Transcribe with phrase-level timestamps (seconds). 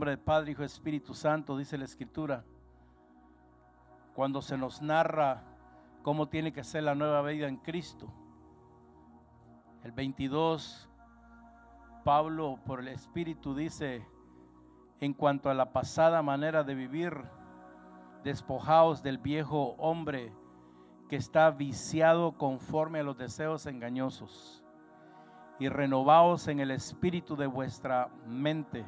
[0.00, 2.42] Nombre del Padre, Hijo y Espíritu Santo, dice la Escritura,
[4.14, 5.42] cuando se nos narra
[6.02, 8.10] cómo tiene que ser la nueva vida en Cristo.
[9.84, 10.88] El 22,
[12.02, 14.08] Pablo por el Espíritu dice,
[15.00, 17.22] en cuanto a la pasada manera de vivir,
[18.24, 20.32] despojaos del viejo hombre
[21.10, 24.64] que está viciado conforme a los deseos engañosos
[25.58, 28.86] y renovaos en el espíritu de vuestra mente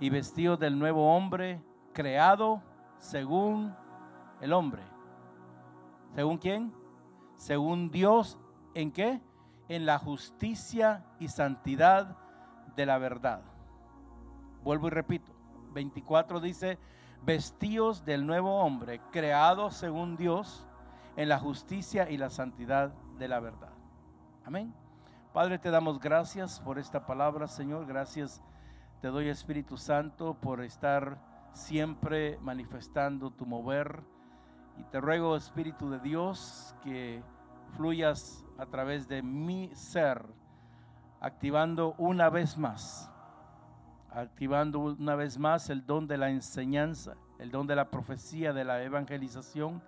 [0.00, 2.62] y vestidos del nuevo hombre creado
[2.98, 3.74] según
[4.40, 4.82] el hombre.
[6.14, 6.74] ¿Según quién?
[7.36, 8.38] Según Dios,
[8.74, 9.20] ¿en qué?
[9.68, 12.16] En la justicia y santidad
[12.76, 13.42] de la verdad.
[14.62, 15.32] Vuelvo y repito.
[15.72, 16.78] 24 dice,
[17.22, 20.66] vestidos del nuevo hombre, creado según Dios,
[21.16, 23.72] en la justicia y la santidad de la verdad.
[24.44, 24.74] Amén.
[25.32, 27.86] Padre, te damos gracias por esta palabra, Señor.
[27.86, 28.42] Gracias
[29.04, 31.18] te doy Espíritu Santo por estar
[31.52, 34.02] siempre manifestando tu mover.
[34.78, 37.22] Y te ruego Espíritu de Dios que
[37.76, 40.24] fluyas a través de mi ser,
[41.20, 43.12] activando una vez más,
[44.10, 48.64] activando una vez más el don de la enseñanza, el don de la profecía, de
[48.64, 49.82] la evangelización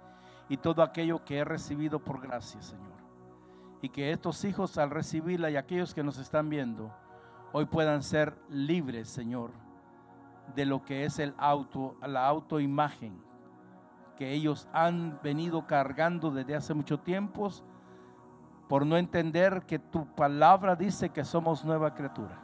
[0.51, 2.99] y todo aquello que he recibido por gracia, Señor.
[3.81, 6.95] Y que estos hijos al recibirla y aquellos que nos están viendo,
[7.53, 9.51] hoy puedan ser libres, Señor,
[10.55, 13.27] de lo que es el auto, la autoimagen
[14.17, 17.51] que ellos han venido cargando desde hace mucho tiempo
[18.69, 22.41] por no entender que tu palabra dice que somos nueva criatura,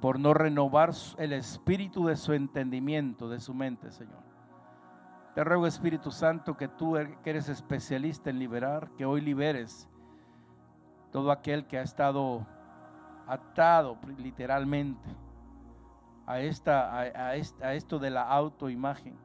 [0.00, 4.30] por no renovar el espíritu de su entendimiento, de su mente, Señor.
[5.34, 9.88] Te ruego, Espíritu Santo, que tú er, que eres especialista en liberar, que hoy liberes
[11.12, 12.46] todo aquel que ha estado
[13.30, 15.08] atado literalmente
[16.26, 19.16] a, esta, a, esto de la autoimagen.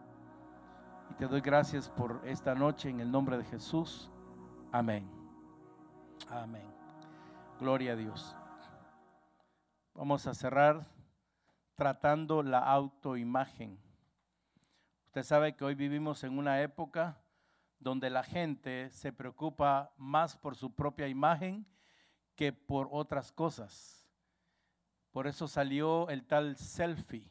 [1.10, 4.12] Y te doy gracias por esta noche en el nombre de Jesús.
[4.72, 5.10] Amén.
[6.30, 6.68] Amén.
[7.60, 8.36] Gloria a Dios.
[9.96, 10.86] Vamos a cerrar
[11.74, 13.80] tratando la autoimagen.
[15.08, 17.18] Usted sabe que hoy vivimos en una época
[17.80, 21.66] donde la gente se preocupa más por su propia imagen
[22.36, 24.06] que por otras cosas.
[25.12, 27.30] Por eso salió el tal selfie,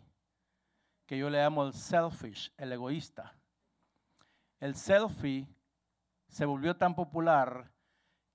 [1.06, 3.34] que yo le llamo el selfish, el egoísta.
[4.58, 5.46] El selfie
[6.28, 7.70] se volvió tan popular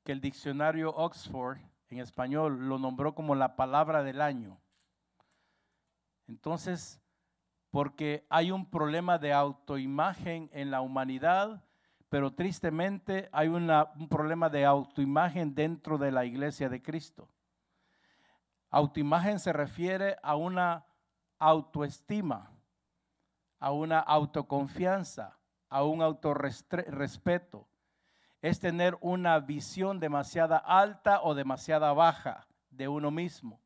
[0.04, 1.58] que el diccionario Oxford
[1.90, 4.60] en español lo nombró como la palabra del año.
[6.28, 7.02] Entonces,
[7.72, 11.64] porque hay un problema de autoimagen en la humanidad,
[12.10, 17.30] pero tristemente hay un problema de autoimagen dentro de la iglesia de Cristo.
[18.72, 20.86] Autoimagen se refiere a una
[21.38, 22.52] autoestima,
[23.60, 25.38] a una autoconfianza,
[25.70, 27.68] a un autorrespeto.
[28.42, 33.62] Es tener una visión demasiada alta o demasiada baja de uno mismo.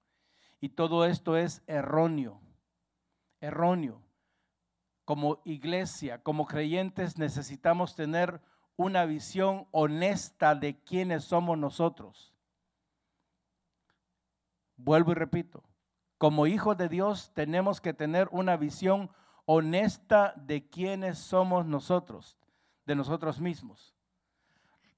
[0.60, 2.42] Y todo esto es erróneo,
[3.40, 4.03] erróneo
[5.06, 8.42] como iglesia, como creyentes, necesitamos tener
[8.76, 12.34] una visión honesta de quiénes somos nosotros.
[14.78, 15.64] Vuelvo y repito,
[16.18, 19.12] como hijos de Dios tenemos que tener una visión
[19.46, 22.38] honesta de quiénes somos nosotros,
[22.86, 23.94] de nosotros mismos.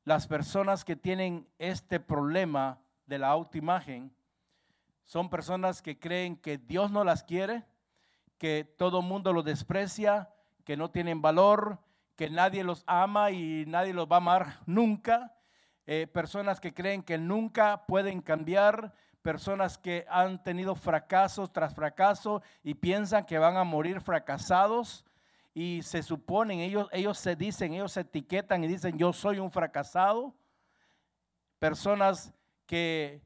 [0.03, 4.15] Las personas que tienen este problema de la autoimagen
[5.03, 7.65] son personas que creen que Dios no las quiere,
[8.37, 10.29] que todo mundo los desprecia,
[10.63, 11.79] que no tienen valor,
[12.15, 15.35] que nadie los ama y nadie los va a amar nunca.
[15.85, 22.41] Eh, personas que creen que nunca pueden cambiar, personas que han tenido fracasos tras fracaso
[22.63, 25.05] y piensan que van a morir fracasados
[25.53, 29.51] y se suponen, ellos, ellos se dicen, ellos se etiquetan y dicen yo soy un
[29.51, 30.35] fracasado.
[31.59, 32.33] Personas
[32.65, 33.21] que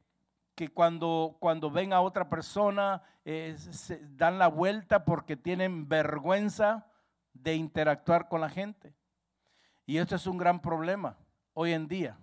[0.59, 6.85] que cuando, cuando ven a otra persona eh, se dan la vuelta porque tienen vergüenza
[7.31, 8.93] de interactuar con la gente.
[9.85, 11.15] Y esto es un gran problema
[11.53, 12.17] hoy en día.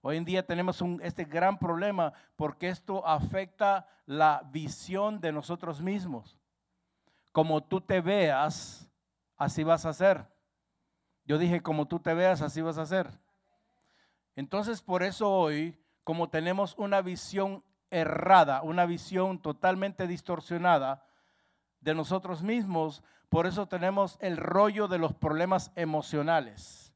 [0.00, 5.82] Hoy en día tenemos un, este gran problema porque esto afecta la visión de nosotros
[5.82, 6.38] mismos.
[7.30, 8.90] Como tú te veas,
[9.36, 10.26] así vas a ser.
[11.26, 13.10] Yo dije, como tú te veas, así vas a ser.
[14.34, 21.04] Entonces, por eso hoy, como tenemos una visión errada, una visión totalmente distorsionada
[21.80, 26.92] de nosotros mismos, por eso tenemos el rollo de los problemas emocionales,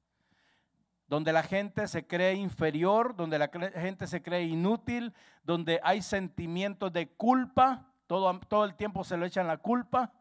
[1.06, 6.92] donde la gente se cree inferior, donde la gente se cree inútil, donde hay sentimientos
[6.92, 10.12] de culpa, todo, todo el tiempo se lo echan la culpa,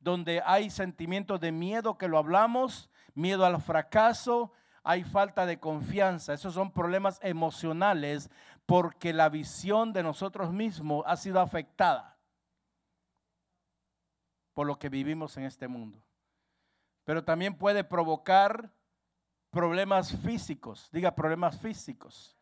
[0.00, 4.52] donde hay sentimientos de miedo que lo hablamos, miedo al fracaso,
[4.84, 6.34] hay falta de confianza.
[6.34, 8.30] Esos son problemas emocionales
[8.66, 12.18] porque la visión de nosotros mismos ha sido afectada
[14.52, 15.98] por lo que vivimos en este mundo.
[17.04, 18.70] Pero también puede provocar
[19.50, 22.36] problemas físicos, diga problemas físicos.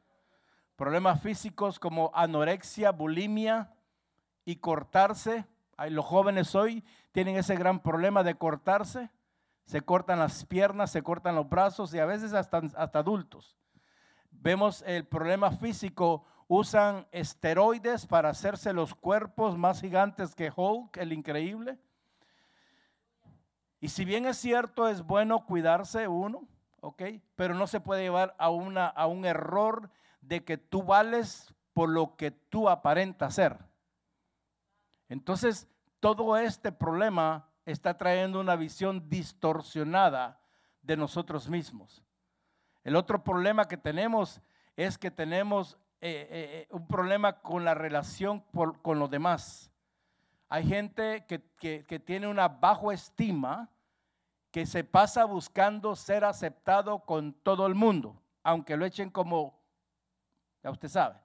[0.76, 3.72] Problemas físicos como anorexia, bulimia
[4.44, 5.46] y cortarse.
[5.90, 9.10] Los jóvenes hoy tienen ese gran problema de cortarse
[9.64, 13.56] se cortan las piernas, se cortan los brazos y a veces hasta, hasta adultos.
[14.30, 21.12] Vemos el problema físico, usan esteroides para hacerse los cuerpos más gigantes que Hulk, el
[21.12, 21.78] increíble.
[23.80, 26.46] Y si bien es cierto, es bueno cuidarse uno,
[26.80, 27.02] ¿ok?
[27.36, 31.88] Pero no se puede llevar a, una, a un error de que tú vales por
[31.88, 33.58] lo que tú aparentas ser.
[35.08, 35.68] Entonces,
[36.00, 40.40] todo este problema está trayendo una visión distorsionada
[40.82, 42.02] de nosotros mismos.
[42.84, 44.40] El otro problema que tenemos
[44.76, 49.70] es que tenemos eh, eh, eh, un problema con la relación con los demás.
[50.48, 51.40] Hay gente que,
[51.86, 53.70] que tiene una bajo estima,
[54.50, 59.58] que se pasa buscando ser aceptado con todo el mundo, aunque lo echen como,
[60.62, 61.16] ya usted sabe,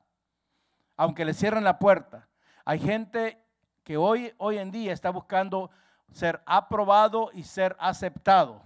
[0.96, 2.30] aunque le cierren la puerta.
[2.64, 3.44] Hay gente
[3.84, 5.72] que hoy, hoy en día está buscando
[6.12, 8.64] ser aprobado y ser aceptado.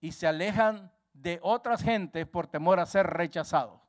[0.00, 3.80] Y se alejan de otras gentes por temor a ser rechazados.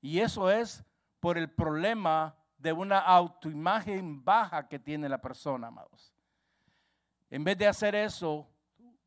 [0.00, 0.84] Y eso es
[1.20, 6.14] por el problema de una autoimagen baja que tiene la persona, amados.
[7.30, 8.46] En vez de hacer eso,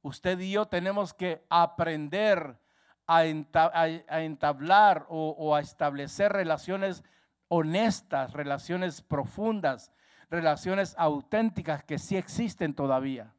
[0.01, 2.59] usted y yo tenemos que aprender
[3.05, 7.03] a, entablar o, o a establecer relaciones
[7.47, 9.91] honestas, relaciones profundas,
[10.29, 13.33] relaciones auténticas que sí existen todavía.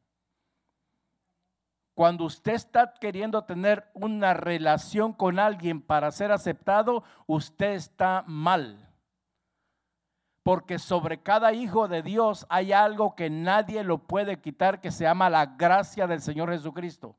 [1.93, 8.87] Cuando usted está queriendo tener una relación con alguien para ser aceptado, usted está mal.
[10.43, 15.03] Porque sobre cada hijo de Dios hay algo que nadie lo puede quitar, que se
[15.03, 17.17] llama la gracia del Señor Jesucristo.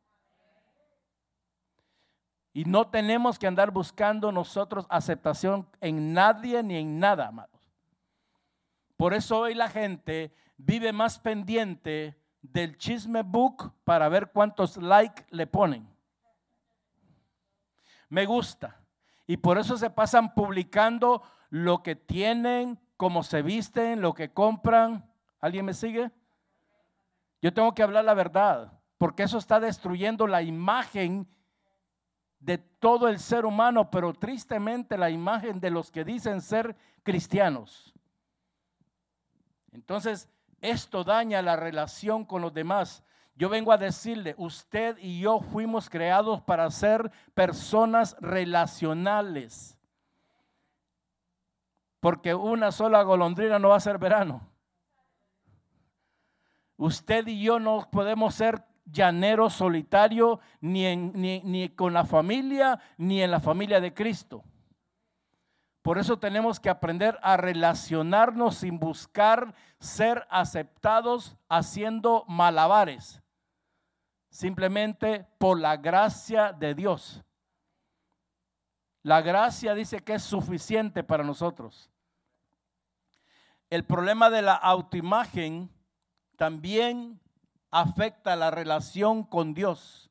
[2.53, 7.31] Y no tenemos que andar buscando nosotros aceptación en nadie ni en nada.
[9.01, 15.25] Por eso hoy la gente vive más pendiente del chisme book para ver cuántos likes
[15.31, 15.89] le ponen.
[18.11, 18.79] Me gusta.
[19.27, 25.11] Y por eso se pasan publicando lo que tienen, cómo se visten, lo que compran.
[25.41, 26.11] ¿Alguien me sigue?
[27.41, 31.27] Yo tengo que hablar la verdad, porque eso está destruyendo la imagen
[32.39, 37.95] de todo el ser humano, pero tristemente la imagen de los que dicen ser cristianos.
[39.73, 40.29] Entonces,
[40.61, 43.03] esto daña la relación con los demás.
[43.35, 49.79] Yo vengo a decirle, usted y yo fuimos creados para ser personas relacionales.
[52.01, 54.47] Porque una sola golondrina no va a ser verano.
[56.77, 63.23] Usted y yo no podemos ser llaneros solitarios ni, ni, ni con la familia, ni
[63.23, 64.43] en la familia de Cristo.
[65.91, 73.21] Por eso tenemos que aprender a relacionarnos sin buscar ser aceptados haciendo malabares,
[74.29, 77.25] simplemente por la gracia de Dios.
[79.03, 81.91] La gracia dice que es suficiente para nosotros.
[83.69, 85.75] El problema de la autoimagen
[86.37, 87.21] también
[87.73, 90.09] afecta la relación con Dios.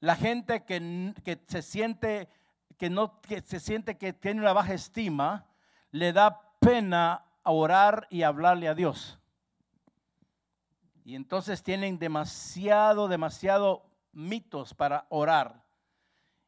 [0.00, 2.30] La gente que, que se siente
[2.78, 5.46] que, no, que se siente que tiene una baja estima,
[5.90, 9.18] le da pena orar y hablarle a Dios.
[11.04, 15.62] Y entonces tienen demasiado, demasiado mitos para orar.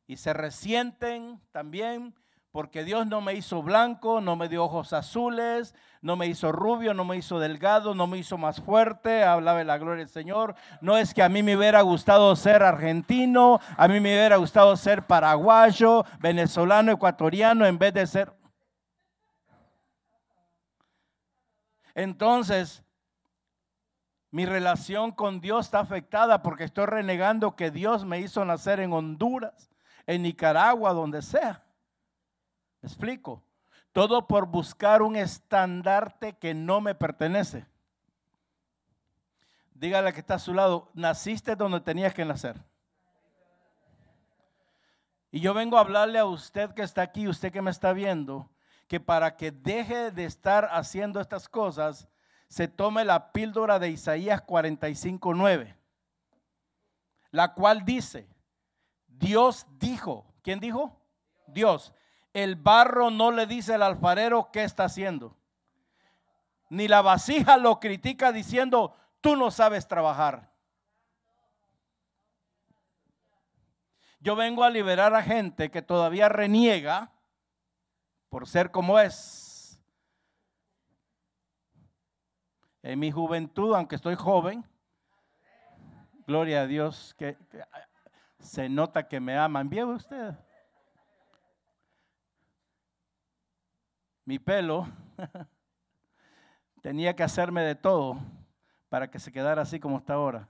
[0.07, 2.15] Y se resienten también
[2.57, 6.95] Porque Dios no me hizo blanco, no me dio ojos azules, no me hizo rubio,
[6.95, 10.55] no me hizo delgado, no me hizo más fuerte, hablaba de la gloria del Señor.
[10.81, 14.75] No es que a mí me hubiera gustado ser argentino, a mí me hubiera gustado
[14.79, 18.33] ser paraguayo, venezolano, ecuatoriano, en vez de ser...
[21.95, 22.83] Entonces,
[24.31, 28.95] mi relación con Dios está afectada porque estoy renegando que Dios me hizo nacer en
[28.95, 29.69] Honduras,
[30.07, 31.66] en Nicaragua, donde sea
[32.87, 33.43] explico?
[33.93, 37.67] Todo por buscar un estandarte que no me pertenece.
[39.75, 42.63] Dígale que está a su lado, naciste donde tenías que nacer.
[45.31, 48.51] Y yo vengo a hablarle a usted que está aquí, usted que me está viendo,
[48.89, 52.09] que para que deje de estar haciendo estas cosas,
[52.49, 55.77] se tome la píldora de Isaías 45:9,
[57.31, 58.29] la cual dice,
[59.09, 61.01] Dios dijo, ¿quién dijo?
[61.49, 61.93] Dios,
[62.37, 65.35] el barro no le dice al alfarero qué está haciendo.
[66.69, 70.53] Ni la vasija lo critica diciendo, tú no sabes trabajar.
[74.21, 77.11] Yo vengo a liberar a gente que todavía reniega
[78.29, 79.81] por ser como es.
[82.83, 84.63] En mi juventud, aunque estoy joven,
[86.27, 87.39] gloria a Dios, que,
[88.41, 89.71] se nota que me aman.
[89.71, 90.35] ¿Vio usted?
[94.27, 94.87] Mi pelo,
[96.83, 98.19] tenía que hacerme de todo
[98.91, 100.49] para que se quedara así como está ahora.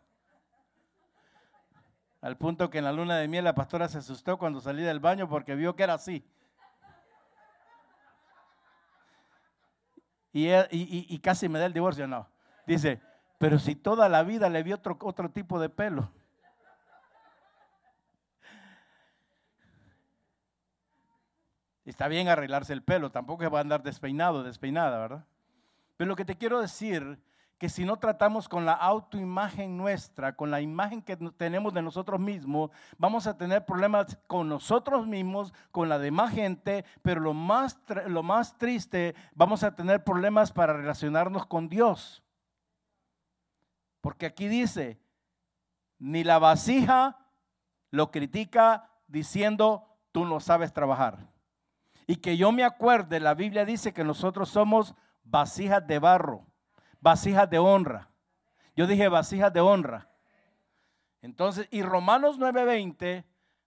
[2.23, 4.99] Al punto que en la luna de miel la pastora se asustó cuando salí del
[4.99, 6.25] baño porque vio que era así.
[10.33, 12.29] Y, casi me da el divorcio, no.
[12.67, 13.01] Dice,
[13.39, 16.11] pero si toda la vida le vi otro, otro tipo de pelo.
[21.87, 25.25] Está bien arreglarse el pelo, tampoco va a andar despeinado, despeinada, ¿verdad?
[25.97, 27.23] Pero lo que te quiero decir,
[27.59, 32.19] que si no tratamos con la autoimagen nuestra, con la imagen que tenemos de nosotros
[32.19, 37.79] mismos, vamos a tener problemas con nosotros mismos, con la demás gente, pero lo más,
[38.09, 42.25] lo más triste, vamos a tener problemas para relacionarnos con Dios.
[44.01, 45.01] Porque aquí dice,
[46.01, 47.17] ni la vasija
[47.93, 51.36] lo critica diciendo, tú no sabes trabajar.
[52.07, 54.95] Y que yo me acuerde, la Biblia dice que nosotros somos
[55.25, 56.47] vasijas de barro,
[57.01, 58.11] vasijas de honra.
[58.77, 60.09] Yo dije vasijas de honra.
[61.21, 63.25] Entonces, y Romanos 9:20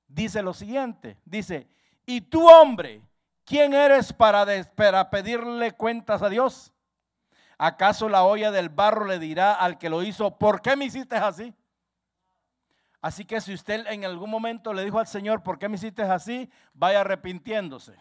[0.08, 1.68] dice lo siguiente, dice,
[2.06, 3.02] y tú hombre,
[3.44, 6.72] ¿quién eres para, para pedirle cuentas a Dios?
[7.58, 11.18] ¿Acaso la olla del barro le dirá al que lo hizo, ¿por qué me hiciste
[11.18, 11.54] así?
[13.02, 16.04] Así que si usted en algún momento le dijo al Señor, ¿por qué me hiciste
[16.04, 16.50] así?
[16.74, 17.96] Vaya arrepintiéndose.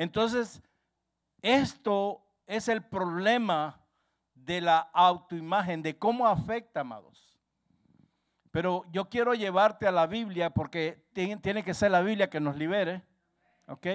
[0.00, 0.62] Entonces,
[1.42, 3.84] esto es el problema
[4.34, 7.38] de la autoimagen, de cómo afecta, amados.
[8.50, 12.56] Pero yo quiero llevarte a la Biblia porque tiene que ser la Biblia que nos
[12.56, 13.02] libere.
[13.66, 13.88] ¿Ok?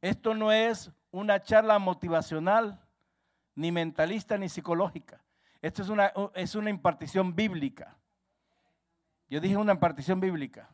[0.00, 2.80] Esto no es una charla motivacional,
[3.54, 5.22] ni mentalista, ni psicológica.
[5.60, 7.98] Esto es una, es una impartición bíblica.
[9.28, 10.70] Yo dije una impartición bíblica.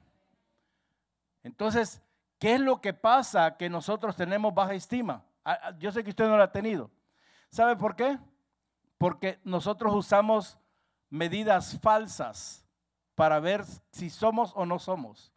[1.42, 2.00] Entonces,
[2.38, 5.24] ¿Qué es lo que pasa que nosotros tenemos baja estima?
[5.44, 6.90] Ah, ah, yo sé que usted no la ha tenido.
[7.50, 8.18] ¿Sabe por qué?
[8.96, 10.58] Porque nosotros usamos
[11.10, 12.64] medidas falsas
[13.14, 15.32] para ver si somos o no somos.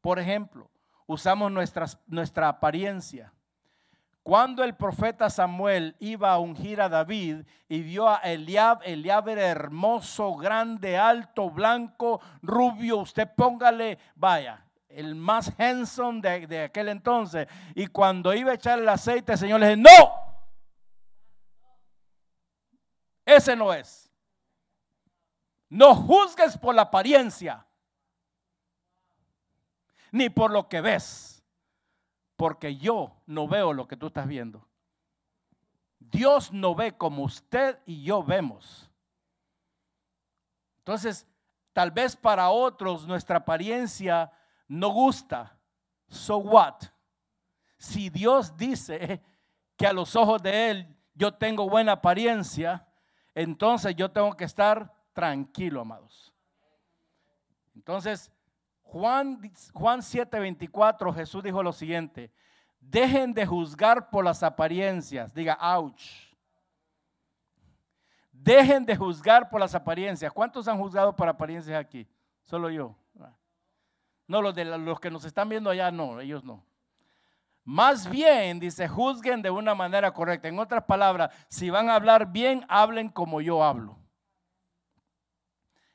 [0.00, 0.70] Por ejemplo,
[1.06, 1.50] usamos
[2.06, 3.32] nuestra apariencia.
[4.22, 9.42] Cuando el profeta Samuel iba a ungir a David y vio a Eliab, Eliab era
[9.42, 14.63] hermoso, grande, alto, blanco, rubio, usted póngale, vaya,
[14.94, 17.48] el más handsome de, aquel entonces.
[17.74, 20.24] Y cuando iba a echar el aceite, el Señor le dijo, no,
[23.24, 24.10] ese no es.
[25.68, 27.66] No juzgues por la apariencia,
[30.12, 31.44] ni por lo que ves,
[32.36, 34.68] porque yo no veo lo que tú estás viendo.
[35.98, 38.88] Dios no ve como usted y yo vemos.
[40.78, 41.26] Entonces,
[41.72, 44.30] tal vez para otros nuestra apariencia
[44.68, 45.58] no gusta,
[46.08, 46.82] so what?
[47.76, 49.22] Si Dios dice
[49.76, 52.86] que a los ojos de Él yo tengo buena apariencia,
[53.34, 56.32] entonces yo tengo que estar tranquilo, amados.
[57.74, 58.32] Entonces,
[58.82, 59.40] Juan,
[59.72, 62.32] Juan 7:24, Jesús dijo lo siguiente,
[62.80, 66.32] dejen de juzgar por las apariencias, diga, ouch.
[68.30, 70.32] Dejen de juzgar por las apariencias.
[70.32, 72.06] ¿Cuántos han juzgado por apariencias aquí?
[72.42, 72.94] Solo yo.
[74.26, 76.64] No, los de los que nos están viendo allá, no, ellos no.
[77.64, 80.48] Más bien, dice, juzguen de una manera correcta.
[80.48, 83.98] En otras palabras, si van a hablar bien, hablen como yo hablo.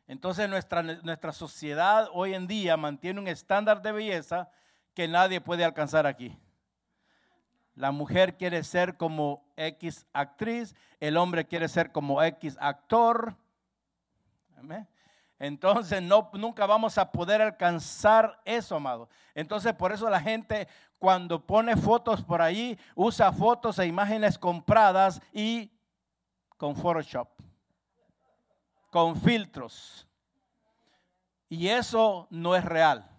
[0.08, 4.50] Entonces nuestra, nuestra sociedad hoy en día mantiene un estándar de belleza
[4.96, 6.36] que nadie puede alcanzar aquí.
[7.76, 13.38] La mujer quiere ser como X actriz, el hombre quiere ser como X actor.
[15.40, 19.10] Entonces no, nunca vamos a poder alcanzar eso, amado.
[19.34, 20.68] Entonces por eso la gente
[20.98, 25.72] cuando pone fotos por ahí usa fotos e imágenes compradas y
[26.58, 27.30] con Photoshop
[28.90, 30.08] con filtros.
[31.48, 33.10] Y eso no es real.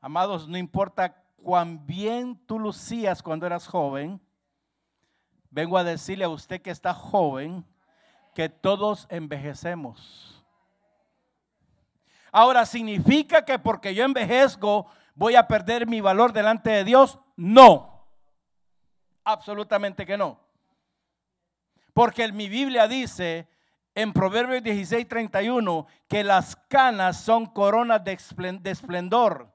[0.00, 4.20] Amados, no importa cuán bien tú lucías cuando eras joven,
[5.50, 7.64] vengo a decirle a usted que está joven
[8.34, 10.44] que todos envejecemos.
[12.30, 17.18] Ahora, ¿significa que porque yo envejezco voy a perder mi valor delante de Dios?
[17.36, 18.06] No,
[19.24, 20.40] absolutamente que no.
[21.92, 23.48] Porque mi Biblia dice
[23.94, 28.18] en Proverbios 16, 31 que las canas son coronas de
[28.64, 29.51] esplendor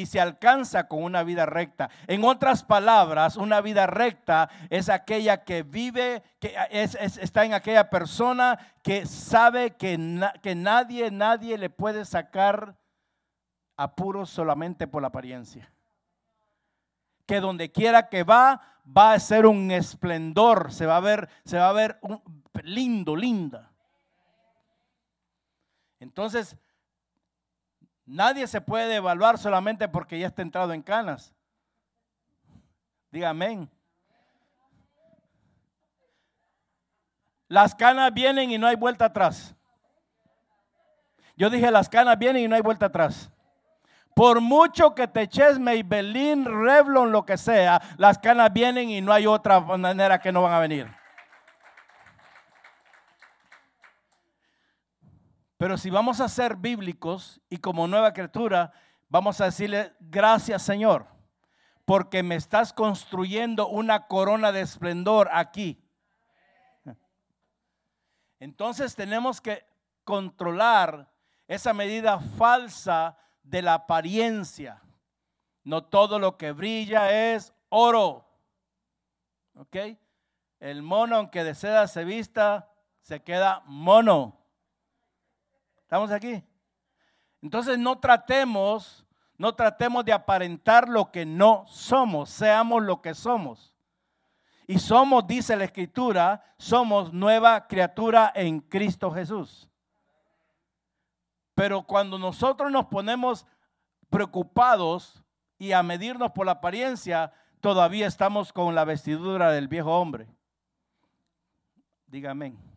[0.00, 1.90] y se alcanza con una vida recta.
[2.06, 8.58] En otras palabras, una vida recta es aquella que vive, que está en aquella persona
[8.82, 9.98] que sabe que,
[10.42, 12.76] que nadie, nadie le puede sacar
[13.76, 15.72] apuros solamente por la apariencia.
[17.26, 21.58] Que donde quiera que va, va a ser un esplendor, se va a ver, se
[21.58, 22.22] va a ver un,
[22.62, 23.70] lindo, linda.
[25.98, 26.56] Entonces,
[28.10, 31.34] nadie se puede evaluar solamente porque ya está entrado en canas.
[33.10, 33.34] Diga.
[37.48, 39.54] Las canas vienen y no hay vuelta atrás.
[41.36, 43.30] Yo dije, las canas vienen y no hay vuelta atrás.
[44.14, 49.12] Por mucho que te eches Maybelline, Revlon, lo que sea, las canas vienen y no
[49.12, 50.99] hay otra manera que no van a venir.
[55.60, 58.72] Pero si vamos a ser bíblicos y como nueva criatura,
[59.10, 61.06] vamos a decirle, gracias Señor,
[61.84, 65.84] porque me estás construyendo una corona de esplendor aquí.
[68.38, 69.66] Entonces tenemos que
[70.04, 71.12] controlar
[71.46, 74.80] esa medida falsa de la apariencia.
[75.62, 78.26] No todo lo que brilla es oro.
[79.56, 79.76] ¿Ok?
[80.58, 84.39] El mono, aunque de seda se vista, se queda mono.
[85.90, 86.40] ¿Estamos aquí?
[87.42, 89.04] Entonces no tratemos,
[89.36, 93.74] no tratemos de aparentar lo que no somos, seamos lo que somos.
[94.68, 99.68] Y somos, dice la escritura, somos nueva criatura en Cristo Jesús.
[101.56, 103.44] Pero cuando nosotros nos ponemos
[104.10, 105.24] preocupados
[105.58, 110.28] y a medirnos por la apariencia, todavía estamos con la vestidura del viejo hombre.
[112.06, 112.69] Dígame.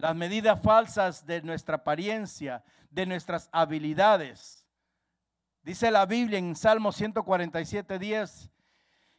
[0.00, 4.66] Las medidas falsas de nuestra apariencia, de nuestras habilidades.
[5.62, 8.50] Dice la Biblia en Salmo 147, 10,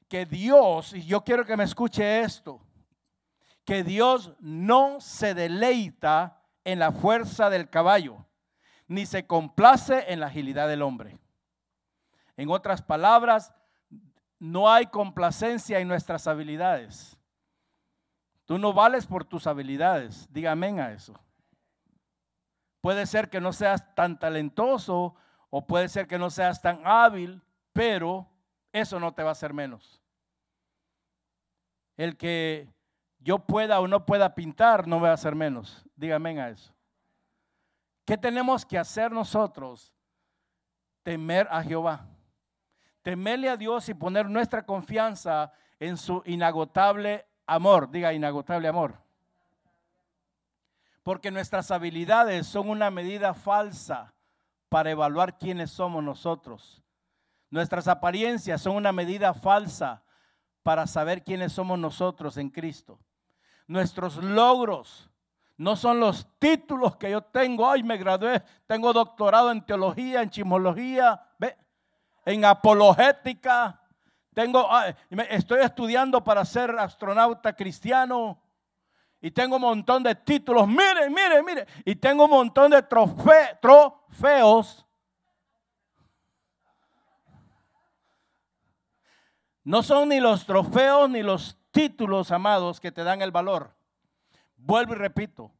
[0.08, 2.66] que Dios, y yo quiero que me escuche esto,
[3.64, 8.26] que Dios no se deleita en la fuerza del caballo,
[8.88, 11.20] ni se complace en la agilidad del hombre.
[12.38, 13.54] En otras palabras,
[14.40, 17.21] no hay complacencia en nuestras habilidades.
[18.52, 20.28] Tú no vales por tus habilidades.
[20.30, 21.18] Diga amén a eso.
[22.82, 25.16] Puede ser que no seas tan talentoso
[25.50, 28.30] o puede ser que no seas tan hábil, pero
[28.74, 30.02] eso no te va a hacer menos.
[31.96, 32.68] El que
[33.20, 35.86] yo pueda o no pueda pintar no me va a hacer menos.
[35.96, 36.76] Diga amén a eso.
[38.04, 39.96] ¿Qué tenemos que hacer nosotros?
[41.04, 42.06] Temer a Jehová.
[43.02, 47.90] Temerle a Dios y poner nuestra confianza en su inagotable amor.
[47.92, 48.96] Diga inagotable amor.
[51.04, 54.14] Porque nuestras habilidades son una medida falsa
[54.70, 56.82] para evaluar quiénes somos nosotros.
[57.50, 60.04] Nuestras apariencias son una medida falsa
[60.64, 63.00] para saber quiénes somos nosotros en Cristo.
[63.68, 65.10] Nuestros logros
[65.58, 67.70] no son los títulos que yo tengo.
[67.70, 71.22] Ay, me gradué, tengo doctorado en teología, en chismología,
[72.26, 73.81] en apologética.
[74.34, 74.70] Tengo,
[75.30, 78.42] estoy estudiando para ser astronauta cristiano.
[79.20, 80.68] Y tengo un montón de títulos.
[80.68, 81.68] Mire, mire, mire.
[81.86, 84.86] Y tengo un montón de trofeos.
[89.64, 93.76] No son ni los trofeos ni los títulos, amados, que te dan el valor.
[94.56, 95.52] Vuelvo y repito,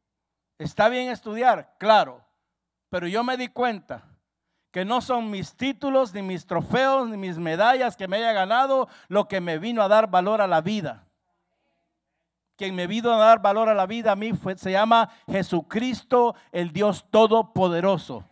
[0.58, 1.76] ¿está bien estudiar?
[1.78, 2.24] Claro,
[2.88, 4.11] Pero yo me di cuenta
[4.72, 8.88] que no son mis títulos, ni mis trofeos, ni mis medallas que me haya ganado
[9.08, 11.04] lo que me vino a dar valor a la vida.
[12.56, 16.72] Quien me vino a dar valor a la vida a mí se llama Jesucristo, el
[16.72, 18.24] Dios Todopoderoso.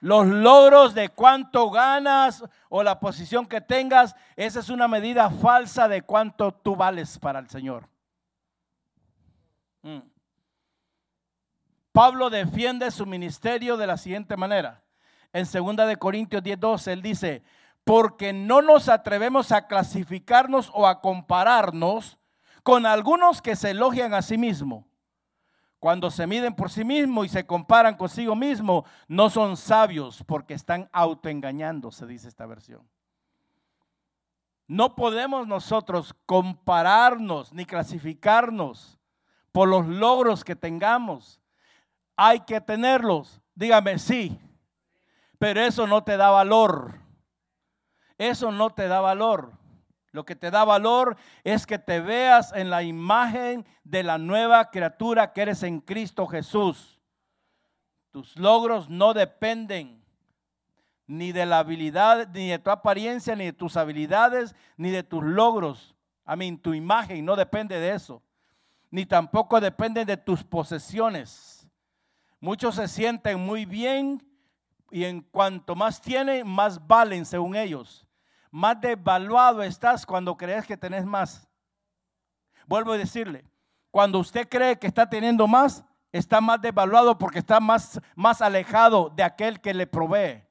[0.00, 5.88] Los logros de cuánto ganas o la posición que tengas, esa es una medida falsa
[5.88, 7.88] de cuánto tú vales para el Señor.
[9.82, 10.15] Mm.
[11.96, 14.82] Pablo defiende su ministerio de la siguiente manera.
[15.32, 17.42] En 2 de Corintios 10:12 él dice,
[17.84, 22.18] "Porque no nos atrevemos a clasificarnos o a compararnos
[22.62, 24.84] con algunos que se elogian a sí mismos.
[25.78, 30.52] Cuando se miden por sí mismos y se comparan consigo mismo, no son sabios porque
[30.52, 32.86] están autoengañándose, dice esta versión.
[34.66, 38.98] No podemos nosotros compararnos ni clasificarnos
[39.50, 41.40] por los logros que tengamos
[42.16, 43.40] hay que tenerlos.
[43.54, 44.38] Dígame, sí.
[45.38, 46.98] Pero eso no te da valor.
[48.18, 49.52] Eso no te da valor.
[50.12, 54.70] Lo que te da valor es que te veas en la imagen de la nueva
[54.70, 56.98] criatura que eres en Cristo Jesús.
[58.12, 60.02] Tus logros no dependen
[61.06, 65.22] ni de la habilidad, ni de tu apariencia, ni de tus habilidades, ni de tus
[65.22, 65.94] logros.
[66.24, 68.22] A mí, tu imagen no depende de eso.
[68.90, 71.55] Ni tampoco depende de tus posesiones
[72.46, 74.24] Muchos se sienten muy bien
[74.92, 78.06] y en cuanto más tienen, más valen según ellos.
[78.52, 81.48] Más devaluado estás cuando crees que tenés más.
[82.68, 83.44] Vuelvo a decirle,
[83.90, 89.12] cuando usted cree que está teniendo más, está más devaluado porque está más, más alejado
[89.16, 90.44] de aquel que le provee.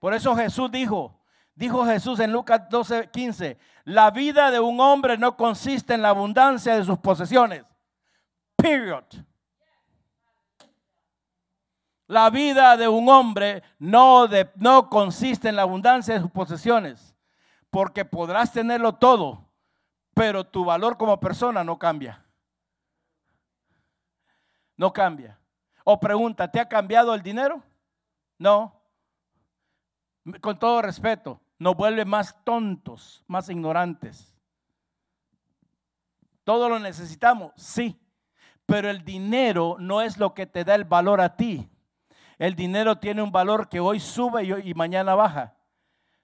[0.00, 1.22] Por eso Jesús dijo,
[1.54, 6.08] dijo Jesús en Lucas 12, 15, la vida de un hombre no consiste en la
[6.08, 7.64] abundancia de sus posesiones.
[8.56, 9.04] Period.
[12.10, 17.14] La vida de un hombre no, no consiste en la abundancia de sus posesiones,
[17.70, 19.46] porque podrás tenerlo todo,
[20.12, 22.26] pero tu valor como persona no cambia.
[24.76, 25.38] No cambia.
[25.84, 27.62] O pregunta, ¿te ha cambiado el dinero?
[28.38, 28.82] No.
[30.40, 34.36] Con todo respeto, nos vuelve más tontos, más ignorantes.
[36.42, 38.02] Todo lo necesitamos, sí,
[38.66, 41.70] pero el dinero no es lo que te da el valor a ti.
[42.40, 45.54] El dinero tiene un valor que hoy sube y, mañana baja.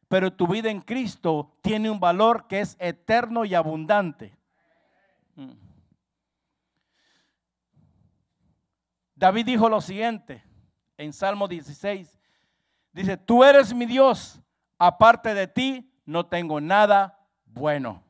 [0.08, 4.34] Pero tu vida en Cristo tiene un valor que es eterno y abundante.
[5.34, 5.52] Mm.
[9.14, 10.42] David dijo lo siguiente
[10.96, 12.18] en Salmo 16.
[12.94, 14.40] Dice, tú eres mi Dios,
[14.78, 18.02] aparte de ti no tengo nada bueno.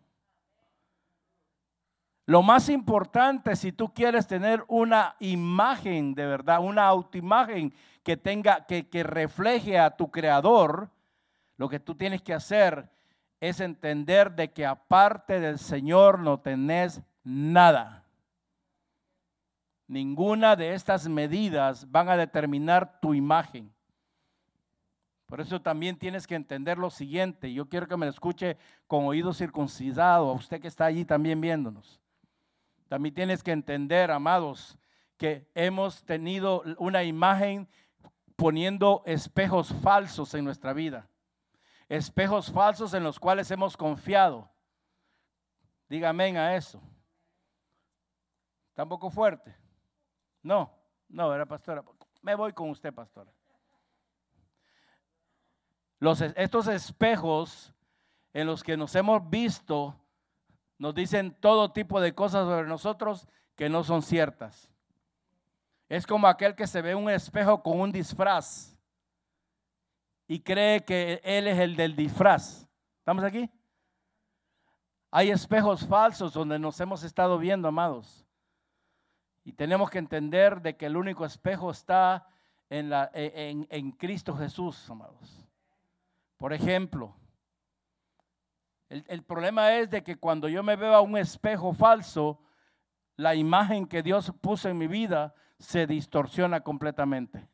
[2.25, 7.73] Lo más importante, si tú quieres tener una imagen de verdad, una autoimagen
[8.07, 10.91] que tenga, que, que refleje a tu creador,
[11.57, 12.89] lo que tú tienes que hacer
[13.41, 18.05] es entender de que aparte del Señor no tenés nada.
[19.89, 23.75] Ninguna de estas medidas van a determinar tu imagen.
[25.27, 27.53] Por eso también tienes que entender lo siguiente.
[27.53, 31.41] Yo quiero que me lo escuche con oído circuncidado, a usted que está allí también
[31.41, 32.01] viéndonos.
[32.87, 34.79] También tienes que entender, amados,
[35.17, 37.69] que hemos tenido una imagen
[38.37, 41.09] poniendo espejos falsos en nuestra vida.
[41.89, 44.51] Espejos falsos en los cuales hemos confiado.
[45.89, 46.81] Dígame a eso.
[48.75, 49.57] ¿Tampoco fuerte?
[50.43, 50.71] No,
[51.09, 51.83] no, era pastora.
[52.23, 53.33] Me voy con usted, pastora.
[55.99, 57.73] Los, estos espejos
[58.35, 59.99] en los que nos hemos visto
[60.77, 64.76] nos dicen todo tipo de cosas sobre nosotros que no son ciertas.
[65.89, 68.77] Es como aquel que se ve un espejo con un disfraz
[70.27, 72.67] y cree que él es el del disfraz.
[72.99, 73.49] ¿Estamos aquí?
[75.11, 78.27] Hay espejos falsos donde nos hemos estado viendo, amados.
[79.45, 82.27] Y tenemos que entender de que el único espejo está
[82.69, 85.47] en, la, en, en Cristo Jesús, amados.
[86.37, 87.15] Por ejemplo,
[88.89, 92.41] el, problema es de que cuando yo me veo a un espejo falso,
[93.17, 97.49] la imagen que Dios puso en mi vida se distorsiona completamente.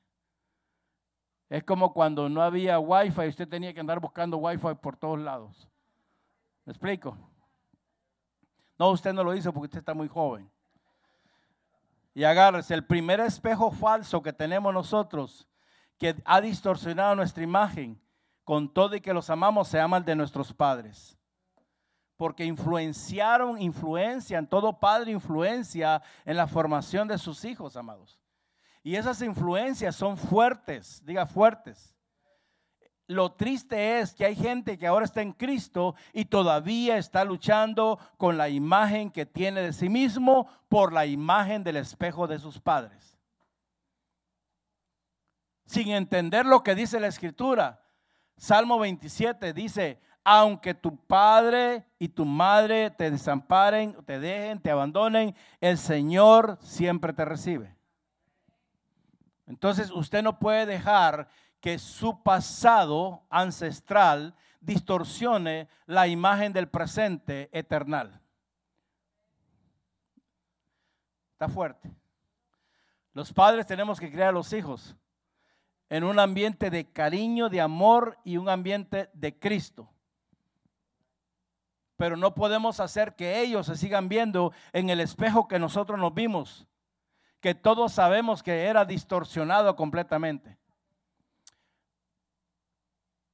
[1.48, 5.18] Es como cuando no había wifi y usted tenía que andar buscando wifi por todos
[5.18, 5.68] lados.
[6.64, 7.16] ¿Me explico?
[8.78, 10.50] No, usted no lo hizo porque usted está muy joven.
[12.14, 15.48] Y agárrese, el primer espejo falso que tenemos nosotros,
[15.98, 18.00] que ha distorsionado nuestra imagen,
[18.44, 21.16] con todo y que los amamos, se llama el de nuestros padres.
[22.22, 28.20] Porque influenciaron, influencian, todo padre influencia en la formación de sus hijos, amados.
[28.84, 31.96] Y esas influencias son fuertes, diga fuertes.
[33.08, 37.98] Lo triste es que hay gente que ahora está en Cristo y todavía está luchando
[38.18, 42.60] con la imagen que tiene de sí mismo por la imagen del espejo de sus
[42.60, 43.18] padres.
[45.66, 47.82] Sin entender lo que dice la escritura.
[48.36, 55.34] Salmo 27 dice, aunque tu padre y tu madre te desamparen, te dejen, te abandonen,
[55.60, 57.76] el Señor siempre te recibe.
[59.46, 61.28] Entonces usted no puede dejar
[61.60, 68.20] que su pasado ancestral distorsione la imagen del presente eternal.
[71.32, 71.90] Está fuerte.
[73.12, 74.96] Los padres tenemos que criar a los hijos
[75.90, 79.92] en un ambiente de cariño, de amor y un ambiente de Cristo.
[81.96, 86.14] Pero no podemos hacer que ellos se sigan viendo en el espejo que nosotros nos
[86.14, 86.66] vimos,
[87.40, 90.58] que todos sabemos que era distorsionado completamente.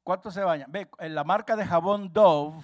[0.02, 0.72] ¿Cuántos se bañan?
[0.72, 2.62] Ve, en la marca de jabón Dove,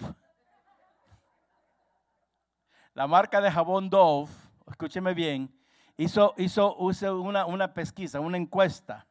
[2.94, 4.32] la marca de jabón Dove,
[4.66, 5.54] escúcheme bien,
[5.96, 9.06] hizo, hizo, una, una pesquisa, una encuesta,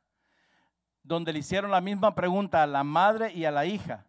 [1.03, 4.07] donde le hicieron la misma pregunta a la madre y a la hija,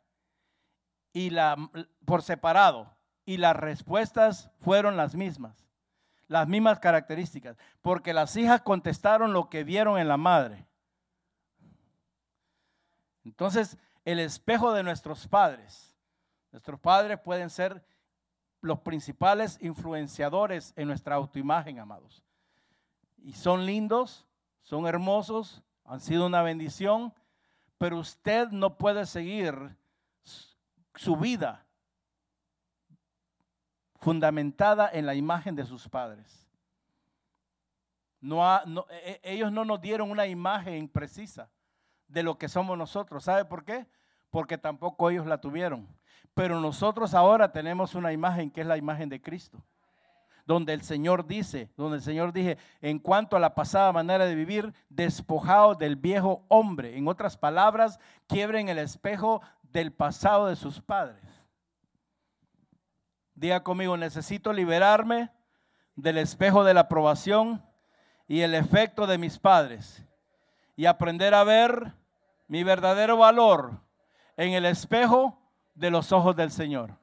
[1.15, 1.57] y la,
[2.05, 5.67] por separado, y las respuestas fueron las mismas,
[6.27, 10.67] las mismas características, porque las hijas contestaron lo que vieron en la madre.
[13.25, 15.97] Entonces, el espejo de nuestros padres.
[16.53, 17.83] Nuestros padres pueden ser
[18.61, 22.23] los principales influenciadores en nuestra autoimagen, amados.
[23.19, 24.27] Y son lindos,
[24.63, 27.15] son hermosos, han sido una bendición,
[27.79, 29.77] pero usted no puede seguir
[30.95, 31.65] su vida
[34.01, 36.47] fundamentada en la imagen de sus padres.
[38.21, 38.43] No,
[38.91, 41.51] e, e, ellos no nos dieron una imagen precisa
[42.09, 43.25] de lo que somos nosotros.
[43.25, 43.87] ¿Sabe por qué?
[44.31, 45.89] Porque tampoco ellos la tuvieron.
[46.35, 49.63] Pero nosotros ahora tenemos una imagen que es la imagen de Cristo.
[50.47, 54.35] Donde el Señor dice, donde el Señor dije, en cuanto a la pasada manera de
[54.35, 56.99] vivir, despojado del viejo hombre.
[56.99, 59.41] En otras palabras, quiebren el espejo
[59.75, 61.21] del pasado de sus padres.
[63.35, 65.33] Diga conmigo, necesito liberarme
[65.97, 67.65] del espejo de la aprobación
[68.29, 70.05] y el efecto de mis padres
[70.77, 71.93] y aprender a ver
[72.47, 73.81] mi verdadero valor
[74.37, 75.43] en el espejo
[75.75, 76.97] de los ojos del Señor.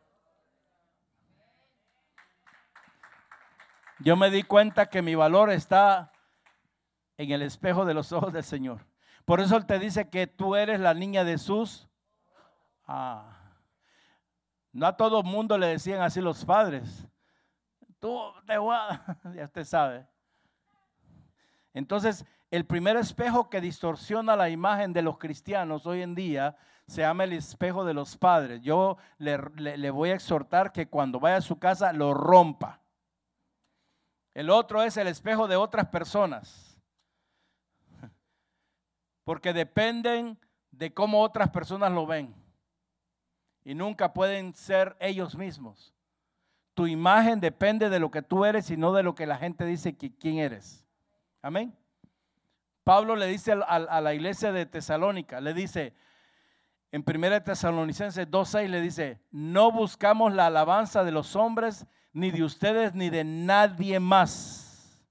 [4.00, 6.14] Yo me di cuenta que mi valor está
[7.18, 8.86] en el espejo de los ojos del Señor.
[9.26, 11.91] Por eso Él te dice que tú eres la niña de sus.
[12.94, 13.24] Ah.
[14.74, 17.08] No a todo mundo le decían así los padres.
[18.00, 18.56] Tú te
[19.36, 20.06] ya usted sabe.
[21.74, 27.00] Entonces, el primer espejo que distorsiona la imagen de los cristianos hoy en día se
[27.00, 28.62] llama el espejo de los padres.
[28.62, 32.82] Yo le, voy a exhortar que cuando vaya a su casa lo rompa.
[34.34, 36.78] El otro es el espejo de otras personas.
[39.24, 40.38] Porque dependen
[40.72, 42.41] de cómo otras personas lo ven.
[43.64, 45.94] Y nunca pueden ser ellos mismos.
[46.74, 49.66] Tu imagen depende de lo que tú eres y no de lo que la gente
[49.66, 50.86] dice que quién eres.
[51.42, 51.76] Amén.
[52.84, 55.94] Pablo le dice a, la iglesia de Tesalónica, le dice
[56.92, 62.44] en 1 Tesalonicenses 2.6, le dice, no buscamos la alabanza de los hombres, ni de
[62.44, 65.02] ustedes, ni de nadie más.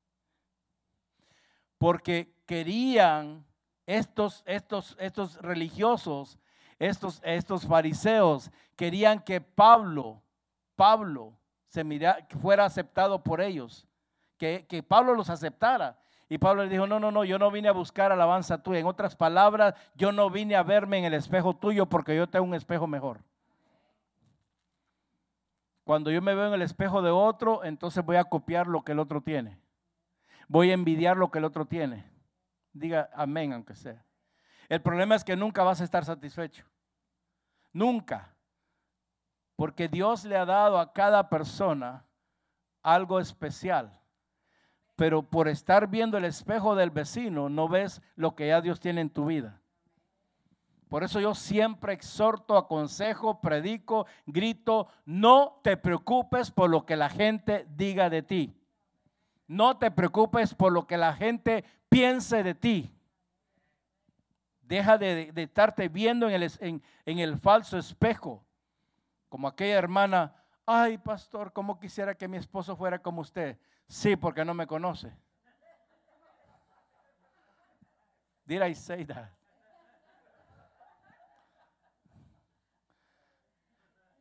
[1.79, 3.47] Porque querían
[3.87, 6.39] estos, estos, estos religiosos,
[6.81, 10.21] estos, estos fariseos, querían que Pablo,
[10.75, 11.37] Pablo,
[11.69, 13.87] se mira, que fuera aceptado por ellos,
[14.39, 15.99] que, que Pablo los aceptara.
[16.29, 18.79] Y Pablo le dijo, no, no, no, yo no vine a buscar alabanza tuya.
[18.79, 22.47] En otras palabras, yo no vine a verme en el espejo tuyo porque yo tengo
[22.47, 23.21] un espejo mejor.
[25.85, 28.93] Cuando yo me veo en el espejo de otro, entonces voy a copiar lo que
[28.93, 29.59] el otro tiene.
[30.49, 32.05] Voy a envidiar lo que el otro tiene.
[32.73, 34.05] Diga amén, aunque sea.
[34.71, 36.65] El problema es que nunca vas a estar satisfecho.
[37.75, 38.35] Nunca.
[39.57, 42.07] Porque Dios le ha dado a cada persona
[42.83, 44.01] algo especial
[45.01, 49.01] pero por estar viendo el espejo del vecino no ves lo que ya Dios tiene
[49.01, 49.59] en tu vida.
[50.91, 57.09] Por eso yo siempre exhorto, aconsejo, predico, grito, no te preocupes por lo que la
[57.09, 58.55] gente diga de ti.
[59.47, 62.93] No te preocupes por lo que la gente piense de ti.
[64.71, 66.51] Deja de, estarte viendo en el,
[67.05, 68.43] en el falso espejo.
[69.29, 70.41] Como aquella hermana
[70.73, 73.59] Ay, pastor, ¿cómo quisiera que mi esposo fuera como usted?
[73.89, 75.13] Sí, porque no me conoce.
[78.47, 79.31] Did I say that?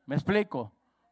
[0.07, 0.71] ¿Me explico?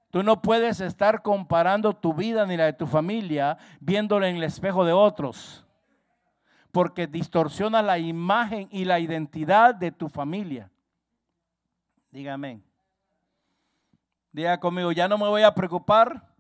[0.10, 4.44] Tú no puedes estar comparando tu vida ni la de tu familia viéndola en el
[4.44, 5.67] espejo de otros,
[6.78, 10.70] porque distorsiona la imagen y la identidad de tu familia.
[12.12, 12.62] Dígame.
[14.32, 16.36] Diga conmigo, ya no me voy a preocupar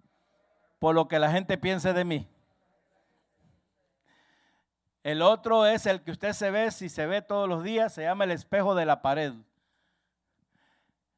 [0.77, 2.29] por lo que la gente piense de mí.
[5.01, 8.03] El otro es el que usted se ve, si se ve todos los días, se
[8.03, 9.33] llama el espejo de la pared.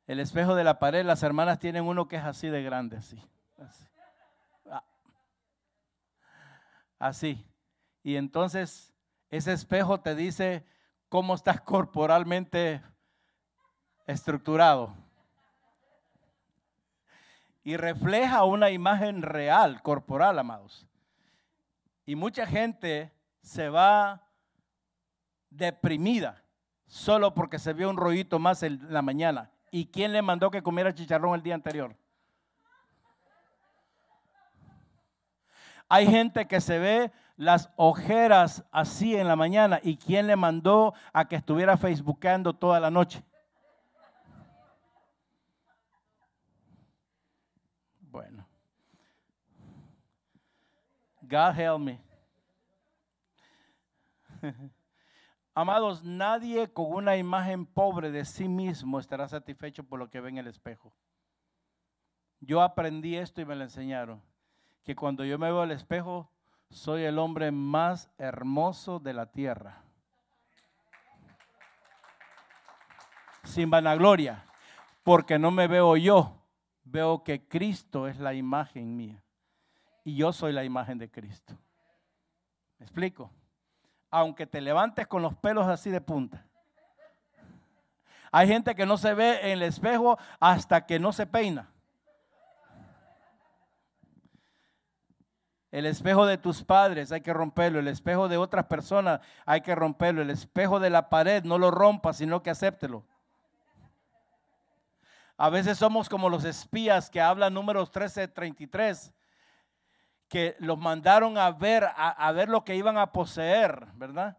[0.08, 3.22] El espejo de la pared, las hermanas tienen uno que es así de grande, así.
[3.58, 3.86] Así.
[4.72, 4.84] Ah.
[7.00, 7.46] así.
[8.02, 8.94] Y entonces
[9.30, 10.66] ese espejo te dice
[11.08, 12.82] cómo estás corporalmente
[14.06, 14.94] estructurado.
[17.64, 20.88] Y refleja una imagen real, corporal, amados.
[22.06, 23.12] Y mucha gente
[23.42, 24.24] se va
[25.50, 26.44] deprimida
[26.88, 29.52] solo porque se vio un rollito más en la mañana.
[29.72, 31.96] ¿Y quién le mandó que comiera chicharrón el día anterior?
[35.88, 39.80] Hay gente que se ve las ojeras así en la mañana.
[39.82, 43.24] ¿Y quién le mandó a que estuviera facebookando toda la noche?
[48.02, 48.46] Bueno.
[51.22, 52.02] God help me.
[55.54, 60.28] Amados, nadie con una imagen pobre de sí mismo estará satisfecho por lo que ve
[60.28, 60.94] en el espejo.
[62.42, 64.22] Yo aprendí esto y me lo enseñaron,
[64.84, 66.30] que cuando yo me veo al espejo,
[66.70, 69.84] soy el hombre más hermoso de la tierra.
[73.44, 74.46] Sin vanagloria,
[75.04, 76.46] porque no me veo yo,
[76.84, 79.24] veo que Cristo es la imagen mía
[80.04, 81.58] y yo soy la imagen de Cristo.
[82.78, 83.32] ¿Me explico?
[84.12, 86.46] aunque te levantes con los pelos así de punta.
[88.32, 91.72] Hay gente que no se ve en el espejo hasta que no se peina.
[95.72, 97.80] El espejo de tus padres hay que romperlo.
[97.80, 100.22] El espejo de otras personas hay que romperlo.
[100.22, 103.04] El espejo de la pared no lo rompas, sino que acéptelo.
[105.38, 109.14] A veces somos como los espías que hablan números 1333
[110.28, 114.38] que los mandaron a ver, a, ver lo que iban a poseer, ¿verdad?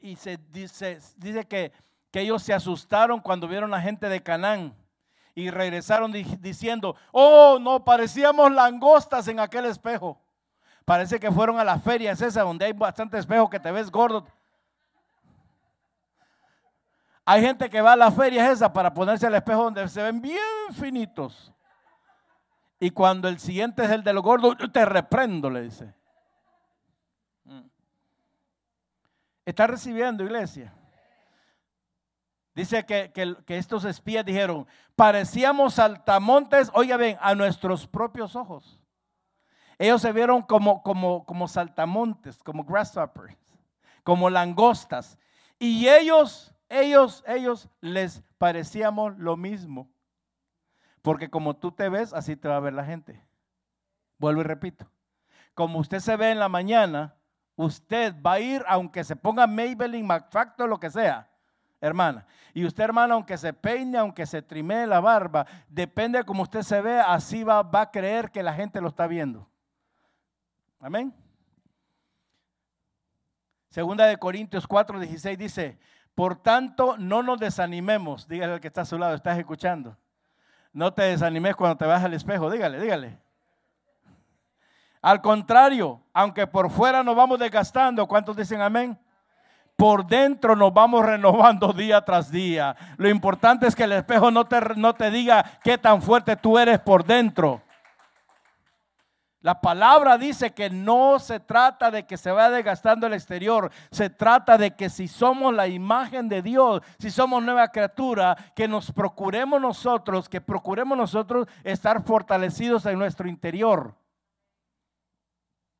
[0.00, 1.72] y se dice, dice que,
[2.12, 4.72] que, ellos se asustaron cuando vieron la gente de Canaán
[5.34, 10.20] y regresaron diciendo, oh, no, parecíamos langostas en aquel espejo.
[10.84, 14.26] Parece que fueron a las ferias esas donde hay bastante espejo que te ves gordo.
[17.24, 20.20] Hay gente que va a las ferias esas para ponerse al espejo donde se ven
[20.20, 20.38] bien
[20.74, 21.52] finitos.
[22.80, 25.94] Y cuando el siguiente es el de los gordos, te reprendo, le dice.
[27.44, 27.60] Mm.
[29.46, 30.74] Está recibiendo, iglesia.
[32.54, 33.12] Dice que,
[33.48, 38.81] estos espías dijeron, parecíamos saltamontes, oiga bien, a nuestros propios ojos.
[39.82, 43.36] Ellos se vieron como, como, como saltamontes, como grasshoppers,
[44.04, 45.18] como langostas.
[45.58, 49.90] Y ellos, ellos, ellos les parecíamos lo mismo.
[51.02, 53.26] Porque como tú te ves, así te va a ver la gente.
[54.18, 54.88] Vuelvo y repito.
[55.52, 57.16] Como usted se ve en la mañana,
[57.56, 61.28] usted va a ir, aunque se ponga Maybelline, McFactor, lo que sea,
[61.80, 62.24] hermana.
[62.54, 66.62] Y usted, hermana, aunque se peine, aunque se trimee la barba, depende de cómo usted
[66.62, 69.48] se ve, así va, va a creer que la gente lo está viendo.
[70.82, 71.14] Amén.
[73.70, 75.78] Segunda de Corintios 4, 16 dice,
[76.12, 78.26] por tanto, no nos desanimemos.
[78.26, 79.96] Dígale al que está a su lado, estás escuchando.
[80.72, 83.16] No te desanimes cuando te vas al espejo, dígale, dígale.
[85.00, 88.98] Al contrario, aunque por fuera nos vamos desgastando, ¿cuántos dicen amén?
[89.76, 92.74] Por dentro nos vamos renovando día tras día.
[92.96, 96.58] Lo importante es que el espejo no te, no te diga qué tan fuerte tú
[96.58, 97.62] eres por dentro.
[99.42, 104.08] La palabra dice que no se trata de que se vaya desgastando el exterior, se
[104.08, 108.92] trata de que si somos la imagen de Dios, si somos nueva criatura, que nos
[108.92, 113.96] procuremos nosotros, que procuremos nosotros estar fortalecidos en nuestro interior.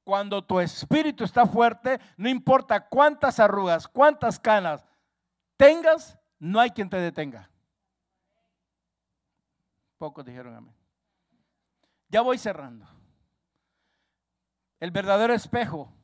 [0.02, 4.84] Cuando tu espíritu está fuerte, no importa cuántas arrugas, cuántas canas
[5.56, 7.48] tengas, no hay quien te detenga.
[9.98, 10.74] Pocos dijeron amén.
[12.08, 12.91] Ya voy cerrando.
[14.83, 15.95] El verdadero espejo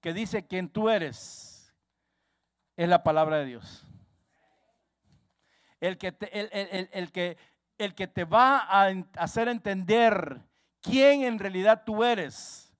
[0.00, 1.72] que dice quién tú eres
[2.76, 3.86] es la palabra de Dios.
[5.78, 7.36] El que, el, que,
[7.78, 8.88] el que te va a
[9.18, 10.42] hacer entender
[10.80, 12.74] quién en realidad tú eres,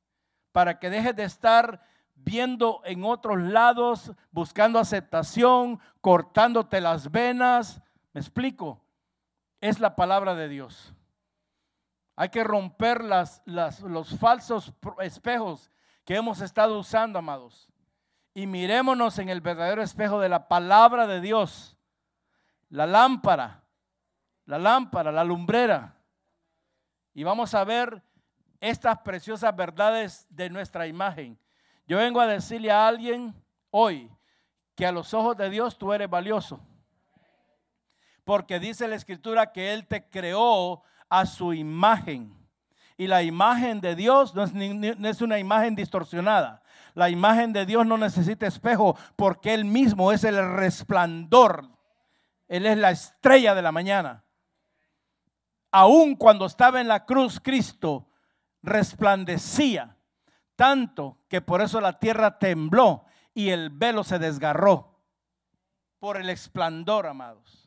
[0.50, 1.80] para que dejes de estar
[2.16, 7.80] viendo en otros lados, buscando aceptación, cortándote las venas.
[8.12, 8.84] ¿Me explico?
[9.60, 10.96] Es la palabra de Dios.
[12.16, 15.70] Hay que romper las, los falsos espejos
[16.04, 17.70] que hemos estado usando, amados.
[18.34, 21.76] Y mirémonos en el verdadero espejo de la palabra de Dios.
[22.68, 23.64] La lámpara,
[24.46, 25.96] la lámpara, la lumbrera.
[27.14, 28.02] Y vamos a ver
[28.60, 31.38] estas preciosas verdades de nuestra imagen.
[31.86, 33.34] Yo vengo a decirle a alguien
[33.70, 34.10] hoy
[34.74, 36.60] que a los ojos de Dios tú eres valioso.
[38.24, 40.82] Porque dice la escritura que Él te creó
[41.12, 42.34] a su imagen.
[42.96, 46.62] Y la imagen de Dios no es, una imagen distorsionada.
[46.94, 51.68] La imagen de Dios no necesita espejo porque Él mismo es el resplandor.
[52.48, 54.24] Él es la estrella de la mañana.
[55.70, 58.08] Aun cuando estaba en la cruz, Cristo
[58.62, 59.94] resplandecía
[60.56, 63.04] tanto que por eso la tierra tembló
[63.34, 64.98] y el velo se desgarró
[65.98, 67.61] por el esplendor, amados.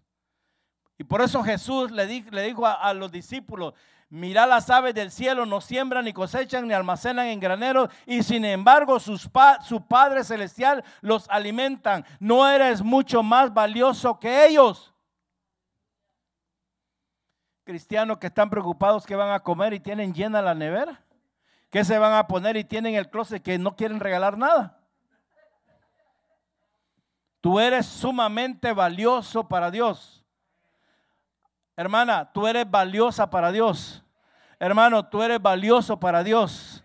[0.98, 3.74] Y por eso Jesús le, dijo a, los discípulos,
[4.10, 8.46] mira las aves del cielo, no siembran ni cosechan ni almacenan en graneros y sin
[8.46, 9.30] embargo sus
[9.64, 12.06] su Padre Celestial los alimentan.
[12.20, 14.94] ¿No eres mucho más valioso que ellos?
[17.66, 21.02] Cristianos que están preocupados que van a comer y tienen llena la nevera.
[21.70, 24.80] ¿Qué se van a poner y tienen el closet que no quieren regalar nada?
[27.42, 30.25] Tú eres sumamente valioso para Dios.
[31.78, 34.04] Hermana, tú eres valiosa para Dios.
[34.60, 36.84] Hermano, tú eres valioso para Dios.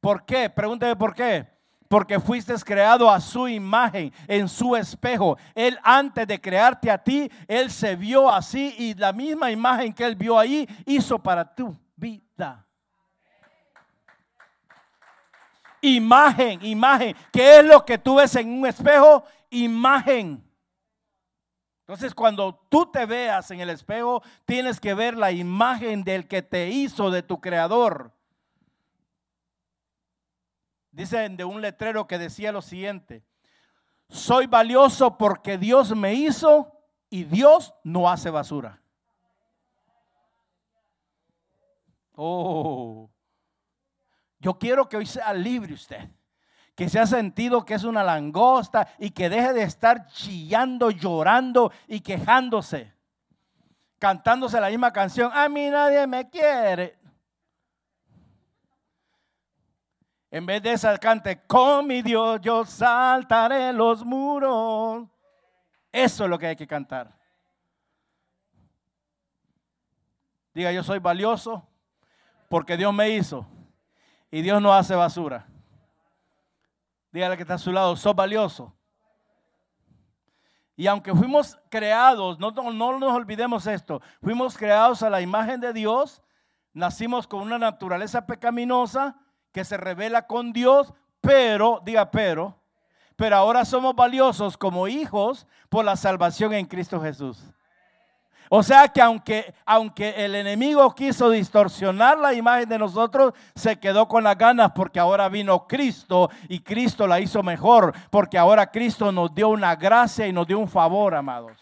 [0.00, 0.48] ¿Por qué?
[0.48, 1.46] Pregúnteme por qué.
[1.88, 5.36] Porque fuiste creado a su imagen, en su espejo.
[5.54, 10.04] Él antes de crearte a ti, Él se vio así y la misma imagen que
[10.04, 12.64] Él vio ahí hizo para tu vida.
[15.82, 17.14] Imagen, imagen.
[17.30, 19.24] ¿Qué es lo que tú ves en un espejo?
[19.50, 20.42] Imagen.
[21.82, 26.40] Entonces, cuando tú te veas en el espejo, tienes que ver la imagen del que
[26.40, 28.12] te hizo, de tu creador.
[30.92, 33.24] Dicen de un letrero que decía lo siguiente,
[34.08, 36.72] soy valioso porque Dios me hizo
[37.10, 38.80] y Dios no hace basura.
[42.14, 43.10] Oh,
[44.38, 46.08] yo quiero que hoy sea libre usted.
[46.74, 51.72] Que se ha sentido que es una langosta y que deje de estar chillando, llorando
[51.86, 52.94] y quejándose.
[53.98, 55.30] Cantándose la misma canción.
[55.34, 56.98] A mí nadie me quiere.
[60.30, 65.06] En vez de esa cante, con mi Dios yo saltaré los muros.
[65.92, 67.14] Eso es lo que hay que cantar.
[70.54, 71.68] Diga, yo soy valioso
[72.48, 73.46] porque Dios me hizo
[74.30, 75.51] y Dios no hace basura.
[77.12, 78.74] Dígale que está a su lado, sos valioso.
[80.74, 85.74] Y aunque fuimos creados, no, no, nos olvidemos esto, fuimos creados a la imagen de
[85.74, 86.22] Dios,
[86.72, 89.16] nacimos con una naturaleza pecaminosa
[89.52, 92.58] que se revela con Dios, pero, diga pero,
[93.16, 97.52] pero ahora somos valiosos como hijos por la salvación en Cristo Jesús.
[98.54, 104.06] O sea que aunque, aunque el enemigo quiso distorsionar la imagen de nosotros, se quedó
[104.06, 109.10] con las ganas porque ahora vino Cristo y Cristo la hizo mejor, porque ahora Cristo
[109.10, 111.56] nos dio una gracia y nos dio un favor, amados.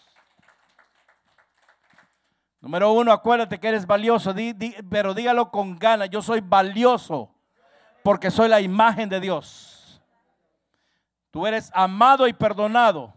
[2.59, 4.35] Número uno, acuérdate que eres valioso,
[4.89, 7.33] pero dígalo con ganas, yo soy valioso
[8.03, 10.01] porque soy la imagen de Dios.
[11.31, 13.13] Tú eres amado y perdonado.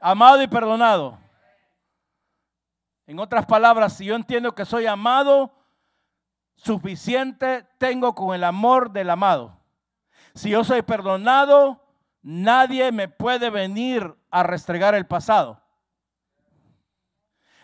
[0.00, 1.19] Amado y perdonado.
[3.10, 5.52] En otras palabras, si yo entiendo que soy amado,
[6.54, 9.58] suficiente tengo con el amor del amado.
[10.32, 11.84] Si yo soy perdonado,
[12.22, 15.60] nadie me puede venir a restregar el pasado.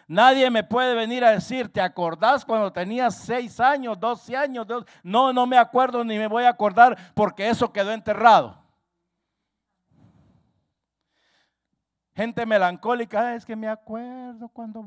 [0.08, 4.66] Nadie me puede venir a decir, ¿te acordás cuando tenías seis años, 12 años?
[5.04, 8.66] No, no me acuerdo ni me voy a acordar porque eso quedó enterrado.
[12.16, 14.82] Gente melancólica, es que me acuerdo cuando...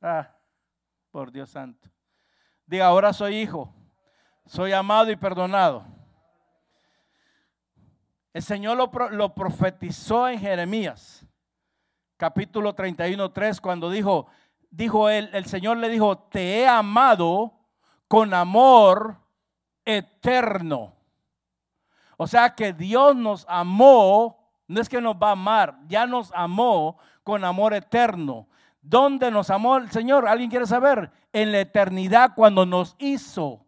[0.00, 0.34] Ah,
[1.10, 1.88] por Dios santo.
[2.66, 3.74] Diga, ahora soy hijo,
[4.44, 5.84] soy amado y perdonado.
[8.32, 11.24] El Señor lo, lo profetizó en Jeremías,
[12.16, 14.26] capítulo 31, 3, cuando dijo,
[14.70, 17.54] dijo él, el Señor le dijo, te he amado
[18.08, 19.18] con amor
[19.84, 20.94] eterno.
[22.18, 26.32] O sea que Dios nos amó no es que nos va a amar, ya nos
[26.32, 28.48] amó con amor eterno.
[28.88, 30.28] ¿Dónde nos amó el Señor?
[30.28, 31.10] ¿Alguien quiere saber?
[31.32, 33.66] En la eternidad cuando nos hizo.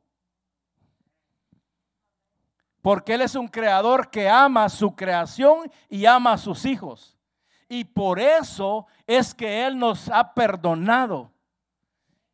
[2.81, 7.19] Porque Él es un creador que ama su creación y ama a sus hijos.
[7.69, 11.33] Y por eso es que Él nos ha perdonado.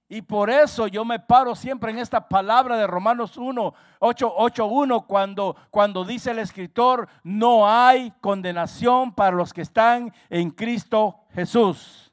[0.07, 4.67] Y por eso yo me paro siempre en esta palabra de Romanos 1, 8, 8,
[4.67, 11.21] 1, cuando, cuando dice el escritor, no hay condenación para los que están en Cristo
[11.31, 12.04] Jesús.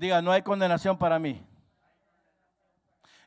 [0.00, 1.42] Diga, no hay condenación para mí.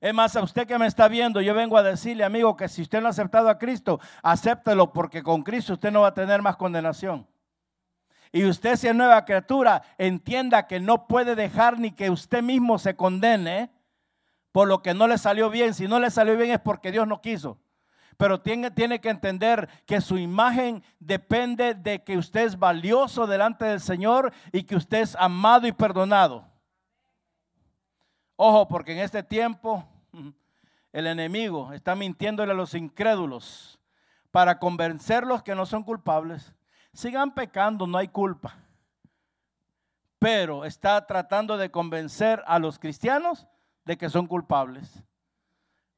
[0.02, 2.82] Es más, a usted que me está viendo, yo vengo a decirle, amigo, que si
[2.82, 6.42] usted no ha aceptado a Cristo, acéptelo porque con Cristo usted no va a tener
[6.42, 7.28] más condenación.
[8.32, 12.80] Y usted si es nueva criatura, entienda que no puede dejar ni que usted mismo
[12.80, 13.70] se condene
[14.52, 15.76] por lo que no le salió bien.
[15.76, 17.60] Si no le salió bien es porque Dios no quiso.
[18.18, 23.66] Pero tiene, tiene que entender que su imagen depende de que usted es valioso delante
[23.66, 26.52] del Señor y que usted es amado y perdonado.
[28.46, 29.86] Ojo, porque en este tiempo
[30.92, 33.80] el enemigo está mintiéndole a los incrédulos
[34.32, 36.54] para convencerlos que no son culpables.
[36.92, 38.58] Sigan pecando, no hay culpa.
[40.20, 43.48] Pero está tratando de convencer a los cristianos
[43.86, 45.02] de que son culpables.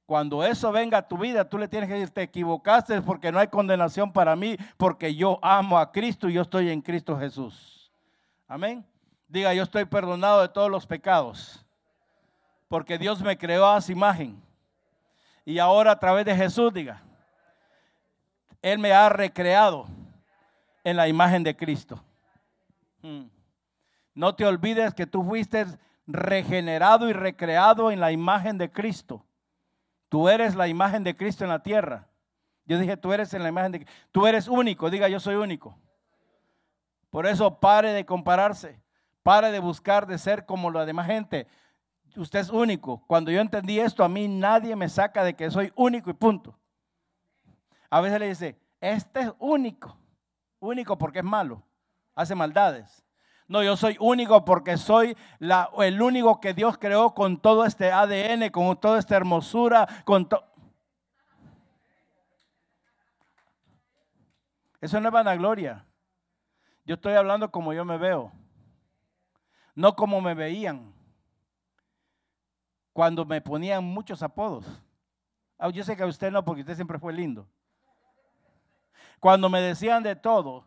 [0.06, 3.40] Cuando eso venga a tu vida, tú le tienes que decir, te equivocaste porque no
[3.40, 7.92] hay condenación para mí, porque yo amo a Cristo y yo estoy en Cristo Jesús.
[8.48, 8.86] Amén.
[9.28, 11.65] Diga, yo estoy perdonado de todos los pecados,
[12.68, 14.42] porque Dios me creó a su imagen.
[15.44, 17.02] Y ahora a través de Jesús, diga,
[18.62, 19.86] Él me ha recreado
[20.84, 22.04] en la imagen de Cristo.
[23.02, 23.26] Hmm.
[24.14, 25.66] No te olvides que tú fuiste
[26.08, 29.26] regenerado y recreado en la imagen de Cristo.
[30.10, 32.08] Tú eres la imagen de Cristo en la tierra.
[32.66, 35.78] Yo dije, tú eres en la imagen de Tú eres único, diga, yo soy único.
[37.10, 38.82] Por eso pare de compararse,
[39.22, 41.48] pare de buscar de ser como la demás gente
[42.18, 43.04] usted es único.
[43.08, 46.58] Cuando yo entendí esto, a mí nadie me saca de que soy único y punto.
[47.90, 49.98] A veces le dice, este es único.
[50.60, 51.64] Único porque es malo.
[52.16, 53.06] Hace maldades.
[53.48, 58.50] No, yo soy único porque soy el único que Dios creó con todo este ADN,
[58.50, 60.44] con toda esta hermosura, con todo.
[64.82, 65.86] Eso no es vanagloria.
[66.86, 68.32] Yo estoy hablando como yo me veo,
[69.76, 70.95] no como me veían
[72.96, 74.66] cuando me ponían muchos apodos.
[75.58, 77.46] Ah, yo sé que a usted no, porque usted siempre fue lindo.
[79.20, 80.66] Cuando me decían de todo.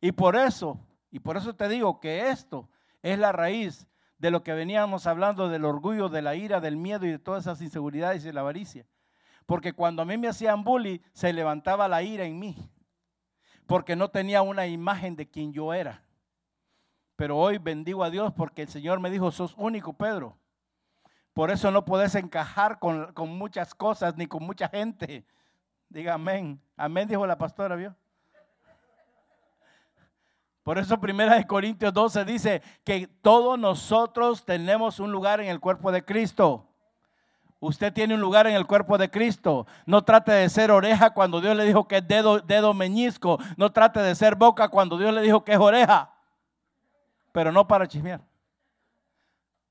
[0.00, 0.80] Y por eso,
[1.10, 2.70] y por eso te digo que esto
[3.02, 3.86] es la raíz
[4.16, 7.42] de lo que veníamos hablando del orgullo, de la ira, del miedo y de todas
[7.42, 8.86] esas inseguridades y la avaricia.
[9.44, 12.56] Porque cuando a mí me hacían bully, se levantaba la ira en mí.
[13.66, 16.04] Porque no tenía una imagen de quien yo era.
[17.16, 20.38] Pero hoy bendigo a Dios porque el Señor me dijo, sos único, Pedro.
[21.34, 25.26] Por eso no puedes encajar con, muchas cosas ni con mucha gente.
[25.88, 26.60] Diga amén.
[26.76, 27.94] Amén, dijo la pastora, ¿vio?
[30.62, 35.60] Por eso Primera de Corintios 12 dice que todos nosotros tenemos un lugar en el
[35.60, 36.68] cuerpo de Cristo.
[37.58, 39.66] Usted tiene un lugar en el cuerpo de Cristo.
[39.86, 43.38] No trate de ser oreja cuando Dios le dijo que es dedo, dedo meñisco.
[43.56, 46.12] No trate de ser boca cuando Dios le dijo que es oreja.
[47.32, 48.20] Pero no para chismear.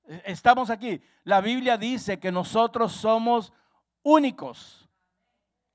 [0.05, 1.01] Estamos aquí.
[1.23, 3.53] La Biblia dice que nosotros somos
[4.01, 4.89] únicos,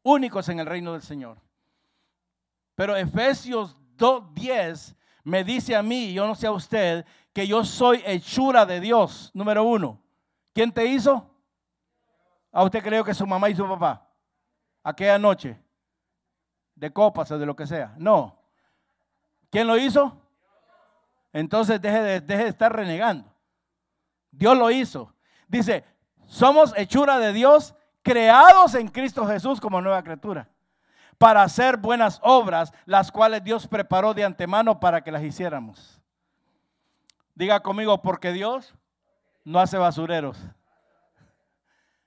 [0.02, 1.38] únicos en el reino del Señor.
[2.74, 8.02] Pero Efesios 2.10 me dice a mí, yo no sé a usted, que yo soy
[8.06, 10.00] hechura de Dios, número uno.
[10.52, 11.30] ¿Quién te hizo?
[12.52, 14.08] ¿A usted creo que su mamá y su papá?
[14.82, 15.60] Aquella noche,
[16.74, 17.94] de copas o de lo que sea.
[17.98, 18.38] No.
[19.50, 20.20] ¿Quién lo hizo?
[21.32, 23.32] Entonces deje de, deje de estar renegando.
[24.30, 25.14] Dios lo hizo.
[25.46, 25.84] Dice,
[26.26, 30.48] somos hechura de Dios, creados en Cristo Jesús como nueva criatura,
[31.16, 36.00] para hacer buenas obras, las cuales Dios preparó de antemano para que las hiciéramos.
[37.34, 38.74] Diga conmigo, porque Dios
[39.44, 40.38] no hace basureros.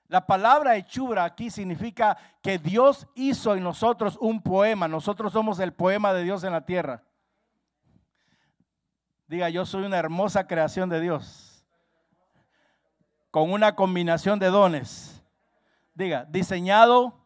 [0.06, 4.86] La palabra hechura aquí significa que Dios hizo en nosotros un poema.
[4.86, 7.02] Nosotros somos el poema de Dios en la tierra.
[9.26, 11.51] Diga, yo soy una hermosa creación de Dios
[13.32, 15.24] con una combinación de dones.
[15.94, 17.18] Diga, diseñado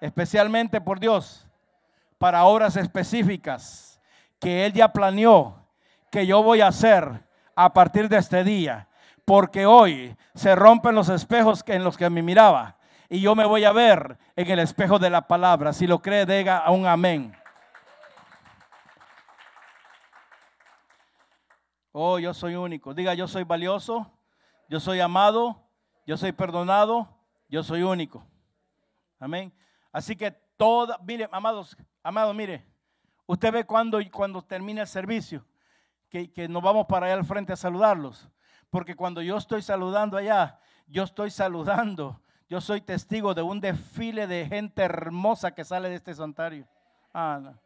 [0.00, 1.46] especialmente por Dios
[2.18, 4.00] para obras específicas
[4.40, 5.62] que Él ya planeó
[6.10, 7.22] que yo voy a hacer
[7.54, 8.88] a partir de este día.
[9.26, 12.78] Porque hoy se rompen los espejos en los que me miraba
[13.10, 15.74] y yo me voy a ver en el espejo de la palabra.
[15.74, 17.36] Si lo cree, diga un amén.
[21.92, 22.94] Oh, yo soy único.
[22.94, 24.10] Diga, yo soy valioso,
[24.68, 25.62] yo soy amado,
[26.06, 27.08] yo soy perdonado,
[27.48, 28.26] yo soy único.
[29.18, 29.52] Amén.
[29.92, 32.66] Así que toda, mire, amados, amados, mire,
[33.26, 35.44] usted ve cuando, cuando termina el servicio,
[36.08, 38.28] que, que nos vamos para allá al frente a saludarlos.
[38.70, 44.26] Porque cuando yo estoy saludando allá, yo estoy saludando, yo soy testigo de un desfile
[44.26, 46.66] de gente hermosa que sale de este santuario.
[47.12, 47.63] Ah, no.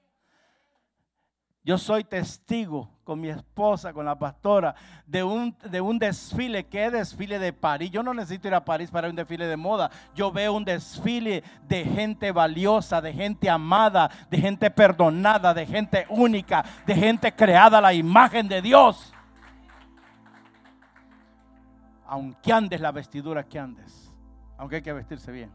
[1.68, 6.64] Yo soy testigo con mi esposa, con la pastora, de un, de un desfile.
[6.64, 7.90] ¿Qué desfile de París?
[7.90, 9.90] Yo no necesito ir a París para un desfile de moda.
[10.14, 16.06] Yo veo un desfile de gente valiosa, de gente amada, de gente perdonada, de gente
[16.08, 19.12] única, de gente creada a la imagen de Dios.
[22.06, 24.10] Aunque andes la vestidura que andes,
[24.56, 25.52] aunque hay que vestirse bien.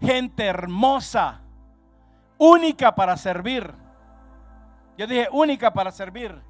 [0.00, 1.42] Gente hermosa
[2.44, 3.72] única para servir.
[4.96, 6.40] Yo dije única para servir,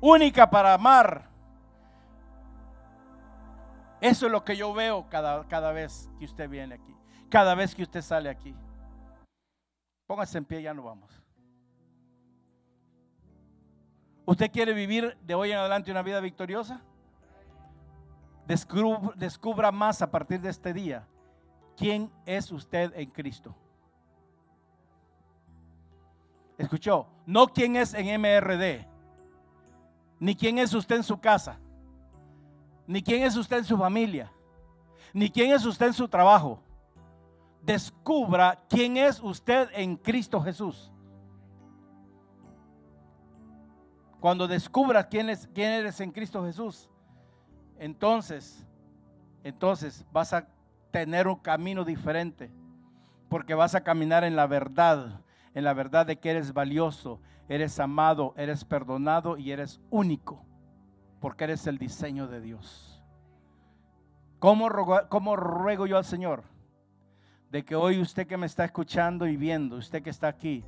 [0.00, 1.28] única para amar.
[4.00, 6.94] Eso es lo que yo veo cada, cada vez que usted viene aquí,
[7.28, 8.54] cada vez que usted sale aquí.
[10.06, 11.10] Póngase en pie, ya no vamos.
[14.24, 16.80] ¿Usted quiere vivir de hoy en adelante una vida victoriosa?
[18.46, 21.06] Descubra, descubra más a partir de este día
[21.76, 23.54] quién es usted en Cristo.
[26.58, 28.86] Escuchó, no quién es en MRD,
[30.18, 31.58] ni quién es usted en su casa,
[32.86, 34.32] ni quién es usted en su familia,
[35.12, 36.62] ni quién es usted en su trabajo.
[37.62, 40.90] Descubra quién es usted en Cristo Jesús.
[44.20, 46.88] Cuando descubras quién, es, quién eres en Cristo Jesús,
[47.78, 48.64] entonces,
[49.44, 50.48] entonces vas a
[50.90, 52.50] tener un camino diferente,
[53.28, 55.20] porque vas a caminar en la verdad
[55.56, 60.44] en la verdad de que eres valioso, eres amado, eres perdonado y eres único,
[61.18, 63.02] porque eres el diseño de Dios.
[64.38, 66.42] ¿Cómo, ruego yo al Señor?
[67.50, 70.62] De que hoy usted que me está escuchando y viendo, usted que está aquí,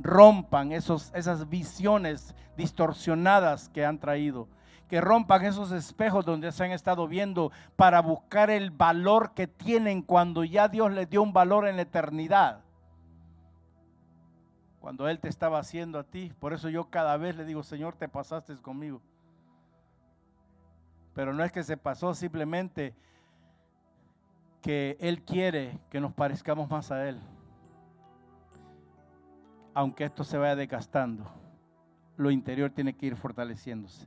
[0.00, 4.48] rompan esos, esas visiones distorsionadas que han traído,
[4.88, 10.02] que rompan esos espejos donde se han estado viendo para buscar el valor que tienen
[10.02, 12.64] cuando ya Dios les dio un valor en la eternidad
[14.84, 16.30] cuando Él te estaba haciendo a ti.
[16.38, 19.00] Por eso yo cada vez le digo, Señor, te pasaste conmigo.
[21.14, 22.94] Pero no es que se pasó simplemente
[24.60, 27.18] que Él quiere que nos parezcamos más a Él.
[29.72, 31.24] Aunque esto se vaya desgastando,
[32.18, 34.06] lo interior tiene que ir fortaleciéndose.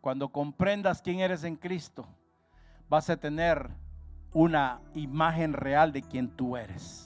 [0.00, 2.06] Cuando comprendas quién eres en Cristo,
[2.88, 3.68] vas a tener
[4.32, 7.03] una imagen real de quién tú eres.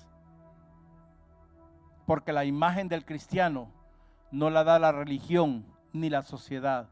[2.08, 3.68] Porque la imagen del cristiano
[4.30, 6.88] no la da la religión ni la sociedad,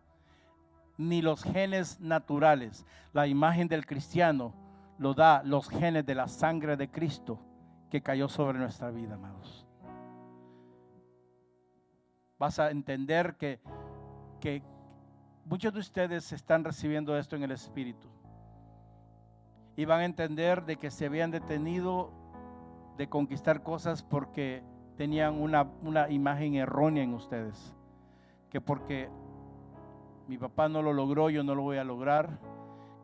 [0.99, 2.85] ni los genes naturales.
[3.15, 4.53] La imagen del cristiano
[4.99, 7.41] lo da los genes de la sangre de Cristo
[7.91, 9.67] que cayó sobre nuestra vida, amados.
[12.39, 13.59] Vas a entender que,
[14.39, 14.63] que
[15.47, 18.11] muchos de ustedes están recibiendo esto en el Espíritu.
[19.77, 22.13] Y van a entender de que se habían detenido
[22.99, 25.69] de conquistar cosas porque tenían una,
[26.11, 27.75] imagen errónea en ustedes.
[28.51, 29.09] Que porque
[30.27, 32.39] mi papá no lo logró, yo no lo voy a lograr.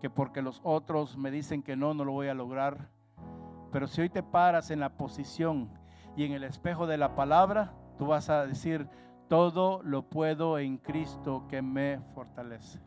[0.01, 2.89] Que porque los otros me dicen que no, no lo voy a lograr.
[3.71, 5.71] Pero si hoy te paras en la posición
[6.17, 8.89] y en el espejo de la palabra, tú vas a decir,
[9.29, 12.81] todo lo puedo en Cristo que me fortalece.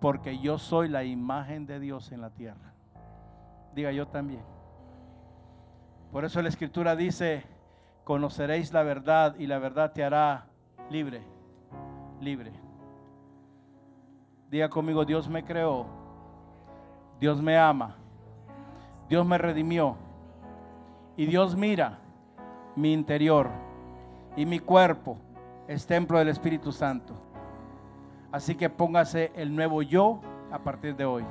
[0.00, 2.72] Porque yo soy la imagen de Dios en la tierra.
[3.74, 4.55] Diga yo también.
[6.16, 7.44] Por eso la escritura dice,
[8.02, 10.46] conoceréis la verdad y la verdad te hará
[10.88, 11.20] libre,
[12.22, 12.52] libre.
[14.48, 15.84] Diga conmigo, Dios me creó,
[17.20, 17.96] Dios me ama,
[19.10, 19.98] Dios me redimió
[21.18, 21.98] y Dios mira
[22.76, 23.50] mi interior
[24.36, 25.18] y mi cuerpo
[25.68, 27.12] es templo del Espíritu Santo.
[28.32, 31.26] Así que póngase el nuevo yo a partir de hoy.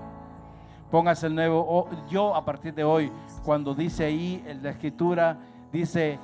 [0.91, 3.11] Póngase el nuevo yo a partir de hoy.
[3.43, 5.37] Cuando dice ahí en la escritura,
[5.71, 6.19] dice,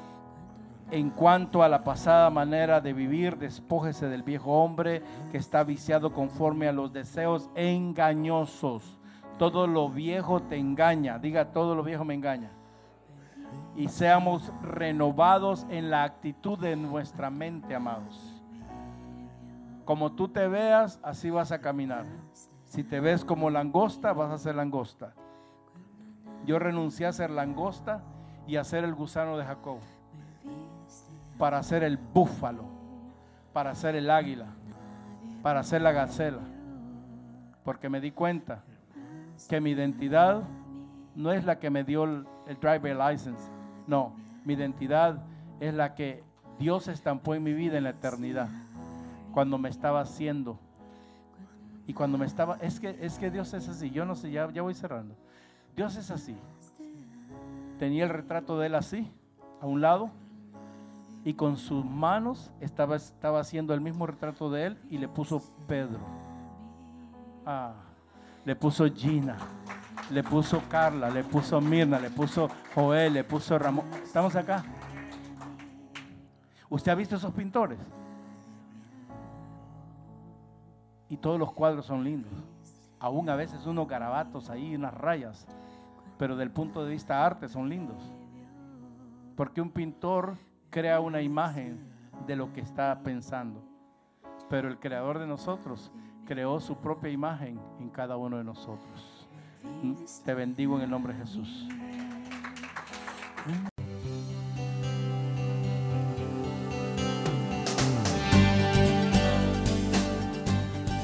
[0.91, 5.01] en cuanto a la pasada manera de vivir, despójese del viejo hombre
[5.31, 8.99] que está viciado conforme a los deseos engañosos.
[9.37, 11.17] Todo lo viejo te engaña.
[11.17, 12.51] Diga, todo lo viejo me engaña.
[13.75, 18.41] Y seamos renovados en la actitud de nuestra mente, amados.
[19.85, 22.05] Como tú te veas, así vas a caminar.
[22.71, 25.11] Si te ves como langosta, vas a ser langosta.
[26.45, 28.01] Yo renuncié a ser langosta
[28.47, 29.79] y a ser el gusano de Jacob.
[31.37, 32.63] para hacer el búfalo,
[33.51, 34.45] para hacer el águila,
[35.43, 36.39] para hacer la gacela.
[37.65, 38.63] Porque me di cuenta
[39.49, 40.41] que mi identidad
[41.13, 43.51] no es la que me dio el, el driver license.
[43.85, 44.13] No,
[44.45, 45.21] mi identidad
[45.59, 46.23] es la que
[46.57, 48.47] Dios estampó en mi vida en la eternidad.
[49.33, 50.57] Cuando me estaba haciendo.
[51.91, 52.55] Y cuando me estaba...
[52.61, 53.91] Es que, es que Dios es así.
[53.91, 55.13] Yo no sé, ya, ya voy cerrando.
[55.75, 56.37] Dios es así.
[57.79, 59.11] Tenía el retrato de él así,
[59.59, 60.09] a un lado.
[61.25, 65.43] Y con sus manos estaba, estaba haciendo el mismo retrato de él y le puso
[65.67, 65.99] Pedro.
[67.45, 67.73] Ah,
[68.45, 69.35] le puso Gina
[70.11, 73.85] le puso Carla, le puso Mirna, le puso Joel, le puso Ramón.
[74.01, 74.63] ¿Estamos acá?
[76.69, 77.77] ¿Usted ha visto esos pintores?
[81.11, 82.31] Y todos los cuadros son lindos.
[82.97, 85.45] Aún a veces unos garabatos ahí, unas rayas.
[86.17, 88.01] Pero del punto de vista arte son lindos.
[89.35, 90.37] Porque un pintor
[90.69, 91.81] crea una imagen
[92.25, 93.61] de lo que está pensando.
[94.49, 95.91] Pero el creador de nosotros
[96.25, 99.27] creó su propia imagen en cada uno de nosotros.
[100.23, 101.67] Te bendigo en el nombre de Jesús.